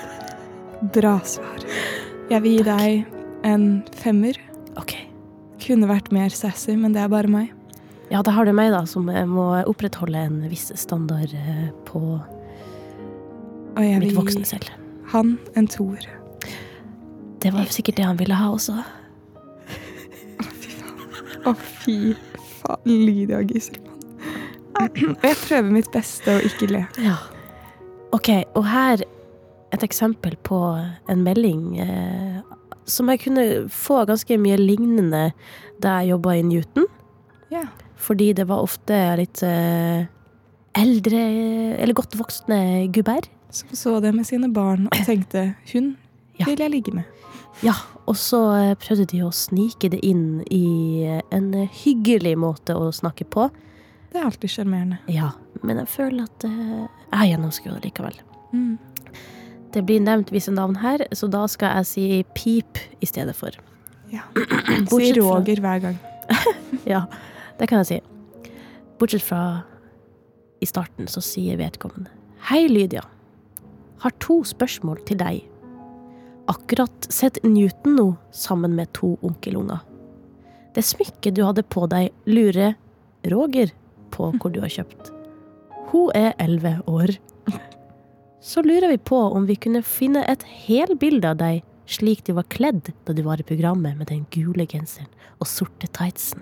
Bra 0.96 1.18
svar. 1.26 1.64
Jeg 2.30 2.44
vil 2.44 2.60
gi 2.60 2.64
deg 2.68 3.18
en 3.48 3.66
femmer. 3.98 4.38
Kunne 5.70 5.86
vært 5.86 6.08
mer 6.10 6.32
sassy, 6.34 6.74
men 6.74 6.96
det 6.96 7.04
er 7.04 7.10
bare 7.12 7.30
meg. 7.30 7.52
Ja, 8.10 8.24
da 8.26 8.32
har 8.34 8.48
du 8.48 8.50
meg, 8.50 8.72
da, 8.74 8.82
som 8.90 9.06
må 9.06 9.44
opprettholde 9.70 10.18
en 10.26 10.40
viss 10.50 10.72
standard 10.74 11.30
eh, 11.30 11.68
på 11.86 12.00
Og 12.18 13.84
jeg 13.86 14.00
mitt 14.02 14.16
voksne 14.16 14.42
selv. 14.48 14.66
han 15.12 15.36
en 15.54 15.68
toer. 15.70 16.08
Det 17.40 17.52
var 17.54 17.70
sikkert 17.70 18.00
det 18.00 18.08
han 18.08 18.18
ville 18.18 18.34
ha 18.34 18.50
også. 18.50 18.74
Å, 21.46 21.54
fy 21.54 22.16
faen. 22.58 22.90
Lydia 22.90 23.38
Gisselmann. 23.46 23.86
Jeg 25.22 25.36
prøver 25.46 25.70
mitt 25.70 25.88
beste 25.94 26.34
å 26.34 26.42
ikke 26.50 26.66
le. 26.72 26.82
Ja. 27.00 27.14
Ok, 28.16 28.32
og 28.58 28.66
her 28.66 29.06
et 29.70 29.84
eksempel 29.86 30.34
på 30.42 30.58
en 31.06 31.22
melding 31.22 31.78
eh, 31.78 32.40
som 32.92 33.08
jeg 33.12 33.22
kunne 33.24 33.44
få 33.72 34.02
ganske 34.08 34.36
mye 34.40 34.58
lignende 34.60 35.30
da 35.80 36.00
jeg 36.00 36.12
jobba 36.14 36.36
i 36.38 36.42
Newton. 36.46 36.86
Ja. 37.52 37.64
Fordi 38.00 38.30
det 38.36 38.46
var 38.48 38.62
ofte 38.64 38.96
litt 39.20 39.42
eh, 39.46 40.04
eldre, 40.78 41.22
eller 41.82 41.96
godt 41.96 42.16
voksne 42.18 42.60
gubber. 42.94 43.26
Som 43.50 43.72
så 43.74 43.96
det 44.00 44.12
med 44.14 44.28
sine 44.28 44.48
barn 44.54 44.86
og 44.90 45.00
tenkte 45.08 45.54
hun 45.72 45.96
Ja. 46.38 46.46
vil 46.46 46.58
jeg 46.62 46.70
ligge 46.70 46.92
med. 46.94 47.04
Ja, 47.62 47.74
og 48.08 48.14
så 48.16 48.38
eh, 48.56 48.74
prøvde 48.80 49.04
de 49.10 49.18
å 49.26 49.32
snike 49.34 49.90
det 49.92 49.98
inn 50.06 50.40
i 50.48 51.02
eh, 51.04 51.20
en 51.34 51.50
hyggelig 51.82 52.36
måte 52.40 52.72
å 52.78 52.88
snakke 52.94 53.26
på. 53.28 53.50
Det 54.10 54.18
er 54.18 54.24
alltid 54.30 54.50
sjarmerende. 54.54 54.98
Ja, 55.12 55.32
men 55.62 55.76
jeg 55.82 55.90
føler 55.92 56.24
at 56.24 56.46
eh, 56.48 56.86
jeg 57.12 57.34
gjennomskuer 57.34 57.76
det 57.76 57.90
likevel. 57.90 58.16
Mm. 58.54 58.78
Det 59.70 59.82
blir 59.86 60.02
nevnt 60.02 60.32
visse 60.34 60.50
navn 60.50 60.80
her, 60.82 61.04
så 61.14 61.28
da 61.30 61.44
skal 61.50 61.76
jeg 61.78 61.86
si 61.86 62.06
pip 62.34 62.80
i 63.00 63.06
stedet 63.06 63.36
for. 63.38 63.54
Ja. 64.10 64.26
Si 64.90 65.12
Roger 65.20 65.60
hver 65.62 65.82
gang. 65.86 65.98
Ja, 66.88 67.04
det 67.58 67.68
kan 67.68 67.82
jeg 67.82 67.86
si. 67.90 67.98
Bortsett 68.98 69.24
fra 69.24 69.42
i 70.60 70.66
starten 70.68 71.08
så 71.08 71.22
sier 71.24 71.58
vedkommende 71.60 72.10
Hei, 72.48 72.66
Lydia. 72.68 73.02
Har 74.00 74.14
to 74.22 74.40
spørsmål 74.48 75.02
til 75.08 75.18
deg. 75.20 75.42
Akkurat 76.48 77.06
sett 77.12 77.38
Newton 77.44 77.98
nå 77.98 78.06
sammen 78.32 78.74
med 78.78 78.90
to 78.96 79.12
onkelunger. 79.22 79.82
Det 80.74 80.84
smykket 80.86 81.36
du 81.36 81.42
hadde 81.44 81.66
på 81.68 81.84
deg, 81.90 82.08
lurer 82.26 82.74
Roger 83.28 83.74
på 84.14 84.30
hvor 84.38 84.54
du 84.54 84.62
har 84.64 84.72
kjøpt. 84.72 85.12
Hun 85.90 86.10
er 86.16 86.32
elleve 86.40 86.78
år. 86.88 87.12
Så 88.40 88.62
lurer 88.62 88.88
vi 88.88 88.98
på 88.98 89.16
om 89.16 89.46
vi 89.46 89.56
kunne 89.56 89.82
finne 89.84 90.22
et 90.24 90.44
helbilde 90.64 91.28
av 91.28 91.40
deg 91.42 91.60
slik 91.90 92.22
du 92.24 92.32
var 92.38 92.46
kledd 92.48 92.88
da 93.04 93.12
du 93.12 93.22
var 93.26 93.40
i 93.40 93.44
programmet 93.44 93.98
med 93.98 94.08
den 94.08 94.22
gule 94.32 94.64
genseren 94.70 95.10
og 95.40 95.48
sorte 95.50 95.90
tightsen. 95.92 96.40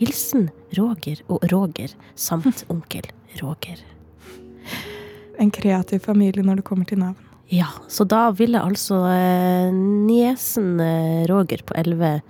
Hilsen 0.00 0.48
Roger 0.74 1.20
og 1.28 1.44
Roger 1.52 1.94
samt 2.18 2.64
onkel 2.72 3.06
Roger. 3.38 3.82
En 5.38 5.52
kreativ 5.54 6.02
familie 6.04 6.42
når 6.44 6.60
det 6.60 6.66
kommer 6.66 6.88
til 6.88 7.02
navn. 7.04 7.18
Ja, 7.50 7.68
så 7.90 8.04
da 8.06 8.28
ville 8.34 8.62
altså 8.62 9.00
eh, 9.10 9.70
niesen 9.74 10.80
eh, 10.82 11.26
Roger 11.30 11.62
på 11.66 11.74
11 11.78 12.20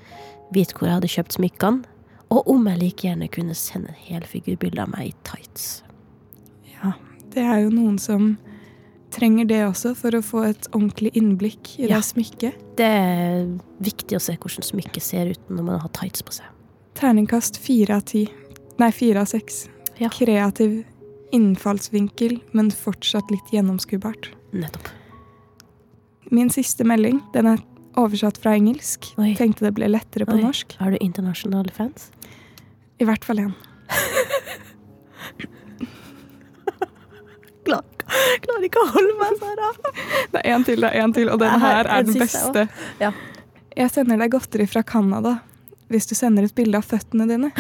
vite 0.55 0.77
hvor 0.77 0.89
jeg 0.89 0.97
hadde 0.99 1.13
kjøpt 1.13 1.37
smykkene, 1.37 1.83
og 2.31 2.47
om 2.49 2.69
jeg 2.71 2.81
like 2.81 3.09
gjerne 3.09 3.29
kunne 3.33 3.57
sende 3.59 3.93
helfigurbilde 4.07 4.85
av 4.85 4.93
meg 4.93 5.11
i 5.11 5.17
tights. 5.27 5.83
Ja, 6.77 6.95
det 7.35 7.43
er 7.43 7.65
jo 7.65 7.73
noen 7.75 7.99
som 8.01 8.33
trenger 9.11 9.45
det 9.51 9.61
også 9.67 9.95
for 9.99 10.15
å 10.17 10.23
få 10.23 10.45
et 10.51 10.69
ordentlig 10.73 11.13
innblikk 11.19 11.79
i 11.81 11.89
Ja. 11.89 11.97
det 11.97 12.05
smykket. 12.07 12.55
Det 12.77 12.87
er 12.87 13.47
viktig 13.83 14.17
å 14.17 14.21
se 14.21 14.37
hvordan 14.37 14.63
smykket 14.67 15.03
ser 15.03 15.27
ut 15.33 15.51
når 15.51 15.63
man 15.67 15.81
har 15.81 15.89
tights 15.97 16.23
på 16.23 16.33
seg. 16.33 16.47
Terningkast 16.95 17.57
fire 17.59 17.97
av 17.97 18.05
ti. 18.05 18.29
Nei, 18.79 18.91
fire 18.91 19.21
av 19.21 19.27
seks. 19.27 19.69
Ja. 19.99 20.09
Kreativ 20.09 20.85
innfallsvinkel, 21.33 22.41
men 22.53 22.71
fortsatt 22.71 23.31
litt 23.31 23.51
gjennomskuebart. 23.53 24.31
Nettopp. 24.53 24.89
Min 26.31 26.51
siste 26.51 26.85
melding 26.87 27.21
den 27.35 27.47
er 27.47 27.59
oversatt 27.99 28.39
fra 28.39 28.53
engelsk. 28.55 29.13
Oi. 29.19 29.35
Tenkte 29.39 29.67
det 29.67 29.75
ble 29.75 29.89
lettere 29.91 30.27
på 30.27 30.35
Oi. 30.39 30.43
norsk. 30.43 30.77
Har 30.79 30.91
du 30.93 30.99
internasjonale 31.01 31.71
fans? 31.75 32.11
I 33.01 33.05
hvert 33.09 33.25
fall 33.25 33.37
én. 33.47 33.55
Glad. 37.71 38.07
Klarer 38.45 38.67
ikke 38.67 38.83
å 38.83 38.89
holde 38.91 39.15
meg, 39.21 39.37
Sara. 39.39 39.71
Det 40.33 40.43
er 40.43 40.55
en 40.57 40.67
til, 40.67 40.83
det 40.83 40.91
er 40.91 41.05
en 41.05 41.15
til, 41.15 41.31
og 41.31 41.39
denne 41.43 41.61
Her 41.63 41.87
er 41.87 42.09
den 42.09 42.19
beste. 42.19 42.67
Ja. 43.03 43.13
Jeg 43.79 43.93
sender 43.95 44.19
deg 44.21 44.33
godteri 44.35 44.67
fra 44.69 44.83
Canada 44.87 45.39
hvis 45.91 46.07
du 46.07 46.15
sender 46.15 46.47
et 46.47 46.55
bilde 46.55 46.79
av 46.79 46.87
føttene 46.87 47.27
dine. 47.27 47.51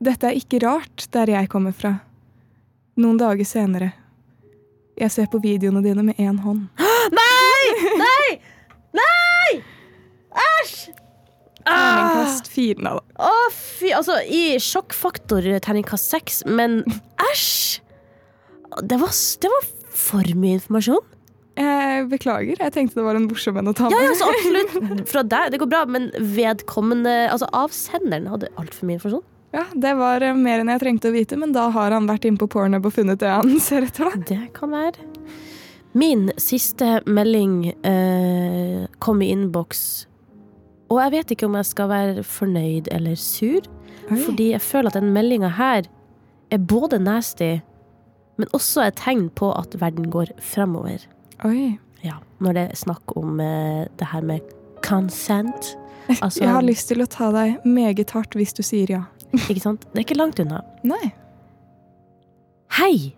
Dette 0.00 0.30
er 0.30 0.38
ikke 0.38 0.62
rart 0.64 1.04
der 1.12 1.32
jeg 1.34 1.50
kommer 1.52 1.74
fra. 1.76 1.98
Noen 3.00 3.18
dager 3.20 3.44
senere. 3.48 3.90
Jeg 5.00 5.12
ser 5.12 5.28
på 5.32 5.40
videoene 5.40 5.82
dine 5.84 6.04
med 6.04 6.20
én 6.20 6.40
hånd. 6.44 6.66
Nei! 7.16 7.90
Nei! 8.00 8.30
Nei! 8.96 9.60
Æsj! 10.46 10.90
Ah! 11.68 11.74
Terningkast 11.74 12.48
fire. 12.52 12.96
Å, 13.20 13.34
fy 13.52 13.92
Altså, 13.96 14.16
i 14.24 14.56
sjokkfaktor 14.60 15.44
terningkast 15.64 16.12
seks, 16.12 16.42
men 16.48 16.80
æsj! 17.30 17.80
Det 18.86 18.98
var, 19.00 19.10
det 19.42 19.50
var 19.54 19.66
for 20.00 20.30
mye 20.38 20.58
informasjon. 20.60 21.02
Jeg 21.60 22.04
beklager. 22.08 22.60
Jeg 22.62 22.72
tenkte 22.72 23.00
det 23.00 23.04
var 23.04 23.18
en 23.18 23.26
morsom 23.28 23.56
en 23.60 23.68
å 23.68 23.74
ta 23.76 23.88
med. 23.90 23.98
ja, 23.98 24.12
altså, 24.12 24.28
absolutt. 24.30 25.08
Fra 25.12 25.22
deg, 25.26 25.50
det 25.52 25.58
går 25.60 25.68
bra, 25.72 25.82
men 25.90 26.06
vedkommende 26.36 27.12
Altså, 27.32 27.48
avsenderen 27.52 28.30
hadde 28.30 28.48
altfor 28.60 28.88
mye 28.88 28.96
informasjon. 29.00 29.26
Ja, 29.52 29.64
Det 29.74 29.92
var 29.98 30.22
eh, 30.22 30.36
mer 30.38 30.62
enn 30.62 30.70
jeg 30.70 30.80
trengte 30.84 31.10
å 31.10 31.14
vite, 31.16 31.36
men 31.36 31.50
da 31.52 31.66
har 31.74 31.90
han 31.90 32.06
vært 32.08 32.28
inne 32.30 32.38
på 32.38 32.46
Pornhub 32.52 32.86
og 32.86 32.94
funnet 32.94 33.18
det 33.20 33.32
han 33.34 33.56
ser 33.66 33.82
etter. 33.88 34.06
da. 34.12 34.22
Det 34.30 34.52
kan 34.56 34.70
være. 34.72 35.08
Min 35.98 36.28
siste 36.38 37.00
melding 37.10 37.72
eh, 37.82 38.84
kom 39.02 39.24
i 39.26 39.32
innboks, 39.34 39.82
og 40.90 41.00
jeg 41.02 41.12
vet 41.16 41.32
ikke 41.34 41.48
om 41.50 41.56
jeg 41.58 41.66
skal 41.66 41.90
være 41.90 42.22
fornøyd 42.26 42.88
eller 42.94 43.18
sur, 43.18 43.66
Oi. 44.06 44.20
fordi 44.22 44.52
jeg 44.52 44.62
føler 44.62 44.90
at 44.94 45.00
den 45.00 45.10
meldinga 45.14 45.50
her 45.58 45.90
er 46.54 46.62
både 46.62 46.98
nasty, 47.02 47.56
men 48.40 48.50
også 48.56 48.86
et 48.88 48.98
tegn 49.00 49.28
på 49.36 49.52
at 49.52 49.76
verden 49.80 50.08
går 50.12 50.32
fremover. 50.40 51.04
Oi. 51.44 51.76
Ja, 52.00 52.16
når 52.40 52.56
det 52.56 52.62
er 52.70 52.80
snakk 52.80 53.12
om 53.20 53.40
eh, 53.44 53.84
det 54.00 54.10
her 54.12 54.24
med 54.24 54.56
consent. 54.86 55.74
Altså, 56.10 56.40
Jeg 56.42 56.50
har 56.50 56.64
lyst 56.66 56.88
til 56.90 57.04
å 57.04 57.06
ta 57.06 57.28
deg 57.30 57.60
meget 57.62 58.10
hardt 58.16 58.34
hvis 58.34 58.50
du 58.56 58.64
sier 58.66 58.90
ja. 58.90 59.04
Ikke 59.52 59.62
sant? 59.62 59.84
Det 59.92 60.00
er 60.00 60.06
ikke 60.08 60.16
langt 60.18 60.40
unna. 60.42 60.64
Nei. 60.82 61.12
Hei! 62.74 63.12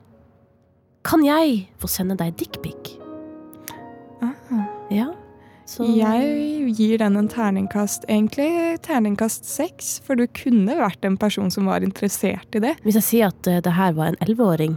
Kan 1.06 1.24
jeg 1.24 1.70
få 1.80 1.88
sende 1.88 2.18
deg 2.20 2.36
dickpic? 2.36 2.98
Ah. 4.20 4.36
Ja. 4.92 5.08
Så 5.64 5.86
Jeg 5.88 6.74
gir 6.76 7.00
den 7.00 7.16
en 7.16 7.30
terningkast, 7.32 8.04
egentlig 8.12 8.76
terningkast 8.84 9.48
seks, 9.48 9.94
for 10.04 10.20
du 10.20 10.26
kunne 10.36 10.76
vært 10.76 11.06
en 11.08 11.16
person 11.16 11.48
som 11.54 11.70
var 11.70 11.86
interessert 11.86 12.58
i 12.58 12.60
det. 12.60 12.74
Hvis 12.84 12.98
jeg 13.00 13.08
sier 13.08 13.32
at 13.32 13.48
uh, 13.48 13.62
det 13.64 13.72
her 13.78 13.94
var 13.96 14.12
en 14.12 14.20
elleveåring 14.20 14.76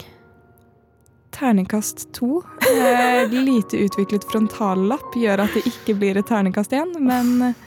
Terningkast 1.36 2.14
to. 2.16 2.42
Eh, 2.64 3.30
lite 3.30 3.78
utviklet 3.78 4.24
frontallapp 4.32 5.16
gjør 5.20 5.44
at 5.44 5.56
det 5.58 5.66
ikke 5.68 5.98
blir 6.00 6.20
et 6.20 6.28
terningkast 6.30 6.72
igjen, 6.72 6.94
men 7.04 7.50
eh, 7.50 7.58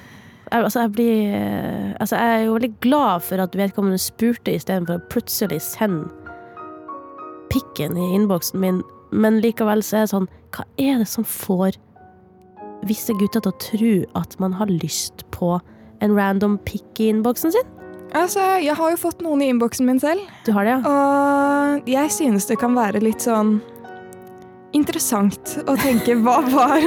altså, 0.57 0.87
jeg, 0.87 0.93
blir, 0.97 1.35
eh, 1.37 1.91
altså, 2.01 2.17
jeg 2.17 2.39
er 2.39 2.47
jo 2.47 2.55
veldig 2.57 2.73
glad 2.85 3.27
for 3.27 3.45
at 3.45 3.59
vedkommende 3.61 4.01
spurte 4.01 4.55
istedenfor 4.57 4.97
å 4.97 5.11
plutselig 5.13 5.61
sende 5.67 6.09
pikken 7.53 7.97
i 7.97 8.09
innboksen 8.17 8.61
min, 8.61 8.81
men 9.13 9.41
likevel 9.45 9.85
så 9.85 10.01
er 10.01 10.07
det 10.07 10.13
sånn 10.13 10.33
Hva 10.53 10.65
er 10.81 11.01
det 11.01 11.09
som 11.09 11.25
får 11.25 11.77
visse 12.89 13.13
gutter 13.21 13.45
til 13.45 13.53
å 13.53 13.61
tro 13.65 13.95
at 14.21 14.37
man 14.41 14.55
har 14.57 14.71
lyst 14.73 15.27
på 15.35 15.59
en 16.05 16.15
random 16.17 16.57
pikk 16.69 17.03
i 17.05 17.11
innboksen 17.13 17.53
sin? 17.53 17.78
Altså, 18.17 18.45
jeg 18.63 18.75
har 18.79 18.91
jo 18.95 19.01
fått 19.01 19.21
noen 19.25 19.43
i 19.45 19.49
innboksen 19.53 19.87
min 19.89 20.01
selv, 20.01 20.21
Du 20.47 20.53
har 20.57 20.65
det, 20.65 20.77
ja? 20.79 20.81
og 20.89 21.89
jeg 21.89 22.11
synes 22.15 22.47
det 22.49 22.59
kan 22.61 22.75
være 22.77 23.03
litt 23.05 23.25
sånn 23.27 23.59
interessant 24.77 25.55
å 25.65 25.75
tenke 25.81 26.13
hva 26.21 26.39
var, 26.53 26.83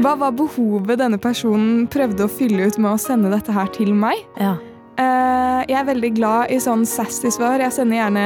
hva 0.00 0.14
var 0.22 0.32
behovet 0.38 0.98
denne 1.02 1.18
personen 1.20 1.84
prøvde 1.92 2.24
å 2.24 2.32
fylle 2.32 2.70
ut 2.70 2.78
med 2.80 2.94
å 2.94 3.00
sende 3.00 3.32
dette 3.34 3.52
her 3.54 3.68
til 3.76 3.92
meg? 3.96 4.22
ja. 4.40 4.56
Eh, 4.94 5.60
jeg 5.66 5.74
er 5.74 5.86
veldig 5.88 6.08
glad 6.14 6.52
i 6.54 6.58
sånn 6.62 6.84
sassy 6.86 7.26
svar. 7.34 7.58
Jeg 7.58 7.74
sender 7.74 7.96
gjerne 7.98 8.24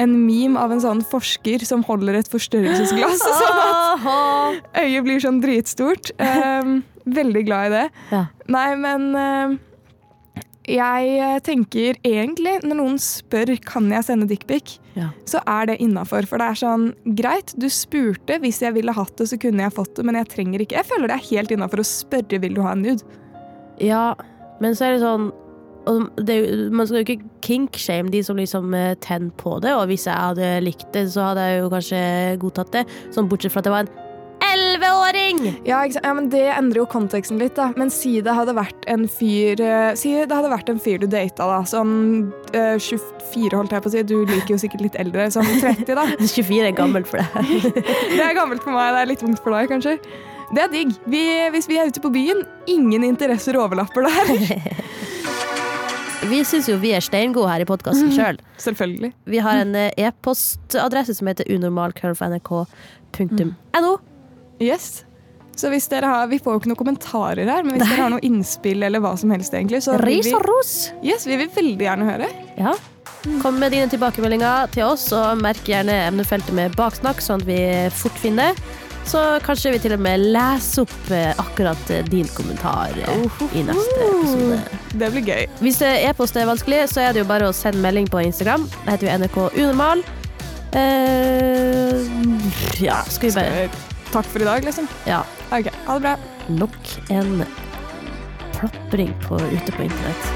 en 0.00 0.12
meme 0.24 0.56
av 0.56 0.72
en 0.72 0.80
sånn 0.80 1.02
forsker 1.04 1.60
som 1.68 1.82
holder 1.84 2.16
et 2.16 2.30
forstørrelsesglass, 2.32 3.20
sånn 3.42 3.58
at 3.60 4.78
øyet 4.80 5.04
blir 5.04 5.20
sånn 5.20 5.42
dritstort. 5.44 6.14
Eh, 6.16 6.70
veldig 7.12 7.42
glad 7.44 7.66
i 7.68 7.74
det. 7.74 7.82
Ja. 8.14 8.22
Nei, 8.56 8.70
men 8.80 9.04
eh, 9.20 9.58
jeg 10.68 11.42
tenker 11.46 11.96
egentlig, 12.04 12.58
når 12.62 12.76
noen 12.78 12.98
spør 13.00 13.54
kan 13.64 13.88
jeg 13.92 14.04
sende 14.04 14.28
dickpic, 14.28 14.76
Ja. 14.98 15.10
så 15.24 15.40
er 15.46 15.66
det 15.70 15.78
innafor. 15.80 16.26
For 16.26 16.38
det 16.38 16.48
er 16.50 16.58
sånn 16.60 16.94
greit, 17.16 17.54
du 17.58 17.66
spurte. 17.72 18.38
Hvis 18.42 18.60
jeg 18.60 18.74
ville 18.74 18.92
hatt 18.92 19.16
det, 19.16 19.28
så 19.30 19.38
kunne 19.40 19.64
jeg 19.64 19.72
fått 19.72 19.94
det, 19.96 20.04
men 20.04 20.14
jeg 20.18 20.28
trenger 20.28 20.60
ikke. 20.60 20.76
Jeg 20.76 20.86
føler 20.90 21.08
det 21.08 21.16
er 21.16 21.28
helt 21.30 21.50
innafor 21.56 21.80
å 21.80 21.86
spørre 21.88 22.40
vil 22.42 22.54
du 22.54 22.62
ha 22.62 22.72
en 22.72 22.82
nude. 22.82 23.02
Ja, 23.80 24.14
men 24.60 24.74
så 24.74 24.88
er 24.88 24.96
det 24.98 25.02
sånn 25.06 25.30
og 25.88 26.10
det, 26.20 26.68
Man 26.70 26.84
skal 26.86 26.98
jo 27.00 27.04
ikke 27.06 27.24
kinkshame 27.40 28.10
de 28.12 28.20
som 28.22 28.36
liksom 28.36 28.74
eh, 28.76 28.94
tenner 29.00 29.30
på 29.40 29.54
det, 29.62 29.72
og 29.72 29.86
hvis 29.88 30.04
jeg 30.04 30.12
hadde 30.14 30.50
likt 30.66 30.92
det, 30.92 31.06
så 31.14 31.30
hadde 31.30 31.46
jeg 31.48 31.62
jo 31.62 31.70
kanskje 31.72 32.02
godtatt 32.42 32.72
det. 32.74 32.82
Sånn 33.14 33.28
bortsett 33.30 33.54
fra 33.54 33.62
at 33.62 33.64
det 33.64 33.72
var 33.72 33.86
en 33.86 34.07
elleveåring! 34.58 35.60
Ja, 35.64 35.86
ja, 35.86 36.14
men 36.14 36.28
Det 36.30 36.42
endrer 36.52 36.78
jo 36.82 36.86
konteksten 36.90 37.38
litt. 37.40 37.54
da. 37.56 37.70
Men 37.76 37.90
si 37.90 38.20
det 38.24 38.32
hadde 38.34 38.54
vært 38.56 38.84
en 38.90 39.06
fyr 39.08 39.60
eh, 39.60 39.94
Si 39.98 40.12
det 40.18 40.34
hadde 40.34 40.50
vært 40.52 40.68
en 40.72 40.80
fyr 40.82 40.98
du 41.02 41.06
data, 41.10 41.46
da. 41.48 41.60
Sånn 41.68 42.32
eh, 42.52 42.78
24, 42.78 43.56
holdt 43.56 43.72
jeg 43.74 43.82
på 43.84 43.88
å 43.88 43.92
si. 43.94 44.02
Du 44.08 44.16
liker 44.28 44.54
jo 44.54 44.58
sikkert 44.62 44.82
litt 44.86 44.96
eldre. 45.00 45.30
Sånn 45.34 45.48
30, 45.60 45.94
da. 45.98 46.04
24 46.24 46.66
er 46.70 46.74
gammelt 46.76 47.08
for 47.10 47.18
deg. 47.22 47.28
Det 48.18 48.24
er 48.24 48.34
gammelt 48.38 48.62
for 48.64 48.72
meg. 48.76 48.86
Det 48.94 49.00
er 49.04 49.08
litt 49.12 49.22
vondt 49.24 49.40
for 49.44 49.50
deg, 49.56 49.64
kanskje. 49.72 49.94
Det 50.48 50.60
er 50.64 50.70
digg. 50.72 50.90
Vi, 51.12 51.22
hvis 51.52 51.68
vi 51.68 51.76
er 51.78 51.86
ute 51.92 52.00
på 52.00 52.10
byen, 52.14 52.38
ingen 52.70 53.02
interesser 53.04 53.54
overlapper 53.60 54.02
der. 54.08 54.26
Vi 56.28 56.42
syns 56.44 56.66
jo 56.68 56.74
vi 56.82 56.90
er 56.92 57.00
steingode 57.00 57.48
her 57.48 57.62
i 57.62 57.66
podkasten 57.68 58.10
sjøl. 58.12 58.36
Selvfølgelig. 58.60 59.12
Vi 59.32 59.38
har 59.40 59.56
en 59.62 59.70
eh, 59.78 59.94
e-postadresse 60.02 61.14
som 61.16 61.26
heter 61.30 61.46
unormal.nrk.no. 61.54 63.92
Yes. 64.60 65.04
Så 65.58 65.72
hvis 65.72 65.88
dere 65.90 66.06
har, 66.06 66.28
Vi 66.30 66.38
får 66.38 66.54
jo 66.54 66.60
ikke 66.62 66.70
noen 66.70 66.78
kommentarer 66.78 67.50
her, 67.50 67.64
men 67.66 67.76
hvis 67.76 67.88
dere 67.88 68.04
har 68.04 68.12
noe 68.14 68.22
innspill 68.26 68.84
eller 68.86 69.02
hva 69.02 69.16
som 69.18 69.32
helst, 69.34 69.54
egentlig, 69.54 69.82
så 69.86 69.96
vil 69.96 70.06
Ris 70.06 70.28
vi, 70.30 70.36
og 70.38 70.46
ros! 70.46 70.74
yes, 71.02 71.26
vi 71.26 71.38
vil 71.40 71.50
veldig 71.54 71.88
gjerne 71.88 72.10
høre. 72.12 72.28
Ja. 72.58 72.76
Kom 73.42 73.58
med 73.58 73.74
dine 73.74 73.88
tilbakemeldinger 73.90 74.70
til 74.74 74.86
oss, 74.86 75.08
og 75.16 75.40
merk 75.42 75.66
gjerne 75.66 75.96
emnefeltet 76.06 76.54
med 76.54 76.76
baksnakk, 76.78 77.22
sånn 77.24 77.42
at 77.42 77.48
vi 77.48 77.58
fort 77.98 78.20
finner. 78.22 78.54
Så 79.08 79.20
kanskje 79.40 79.72
vi 79.72 79.80
til 79.80 79.94
og 79.96 80.02
med 80.04 80.20
leser 80.34 80.84
opp 80.84 81.10
eh, 81.16 81.30
akkurat 81.40 81.90
eh, 81.94 82.04
din 82.12 82.28
kommentar 82.36 82.92
eh, 82.92 83.42
i 83.56 83.64
neste 83.64 84.04
episode. 84.04 84.60
Det 85.00 85.10
blir 85.14 85.24
gøy. 85.32 85.48
Hvis 85.64 85.80
e-post 85.88 86.36
er 86.36 86.48
vanskelig, 86.50 86.84
så 86.92 87.06
er 87.06 87.16
det 87.16 87.24
jo 87.24 87.30
bare 87.30 87.48
å 87.48 87.56
sende 87.56 87.80
melding 87.82 88.10
på 88.12 88.20
Instagram. 88.28 88.68
Det 88.84 88.98
heter 88.98 89.08
jo 89.08 89.18
NRK 89.24 89.42
Unormal. 89.48 90.04
Uh, 90.68 92.04
ja, 92.84 93.00
skal 93.08 93.30
vi 93.30 93.36
bare 93.40 93.87
Takk 94.12 94.26
for 94.26 94.40
i 94.40 94.44
dag, 94.44 94.64
liksom. 94.64 94.88
Ja. 95.04 95.24
Ok, 95.50 95.68
ha 95.86 95.94
det 95.94 96.00
bra. 96.00 96.16
Nok 96.46 97.10
en 97.10 97.44
plapring 98.58 99.14
på, 99.28 99.34
ute 99.34 99.72
på 99.72 99.82
internett. 99.82 100.32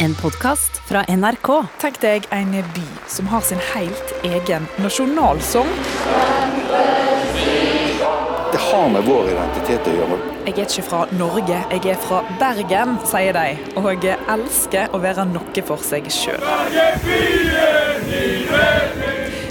En 0.00 0.14
podkast 0.14 0.80
fra 0.88 1.04
NRK. 1.08 1.48
Tenk 1.80 2.00
deg 2.00 2.28
en 2.30 2.52
by 2.52 2.86
som 3.08 3.28
har 3.32 3.44
sin 3.44 3.60
helt 3.74 4.12
egen 4.24 4.68
nasjonalsang. 4.80 5.68
Det 8.56 8.62
har 8.62 8.88
med 8.88 9.02
vår 9.04 9.26
identitet 9.28 9.88
å 9.90 9.92
gjøre. 9.92 10.16
Jeg 10.46 10.54
er 10.54 10.62
ikke 10.62 10.82
fra 10.86 10.98
Norge, 11.12 11.56
jeg 11.74 11.88
er 11.92 11.98
fra 12.00 12.22
Bergen, 12.40 12.94
sier 13.04 13.36
de. 13.36 13.50
Og 13.76 13.88
jeg 14.00 14.14
elsker 14.32 14.94
å 14.96 15.00
være 15.02 15.26
noe 15.28 15.64
for 15.68 15.82
seg 15.84 16.06
sjøl. 16.08 16.40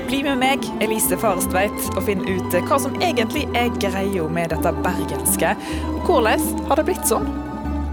Bli 0.07 0.23
med 0.25 0.39
meg, 0.41 0.65
Elise 0.81 1.19
Farestveit, 1.21 1.77
og 1.93 1.99
finn 2.07 2.25
ut 2.25 2.57
hva 2.65 2.79
som 2.81 2.97
egentlig 2.97 3.43
er 3.53 3.69
greia 3.77 4.25
med 4.25 4.49
dette 4.55 4.71
bergenske. 4.87 5.51
Og 5.91 6.09
hvordan 6.09 6.65
har 6.71 6.81
det 6.81 6.87
blitt 6.89 7.05
sånn? 7.05 7.29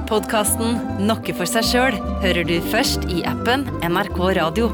Podkasten 0.08 0.80
Noe 1.04 1.36
for 1.36 1.52
seg 1.52 1.68
sjøl 1.74 2.00
hører 2.24 2.48
du 2.48 2.56
først 2.72 3.04
i 3.12 3.20
appen 3.28 3.68
NRK 3.84 4.16
Radio. 4.40 4.72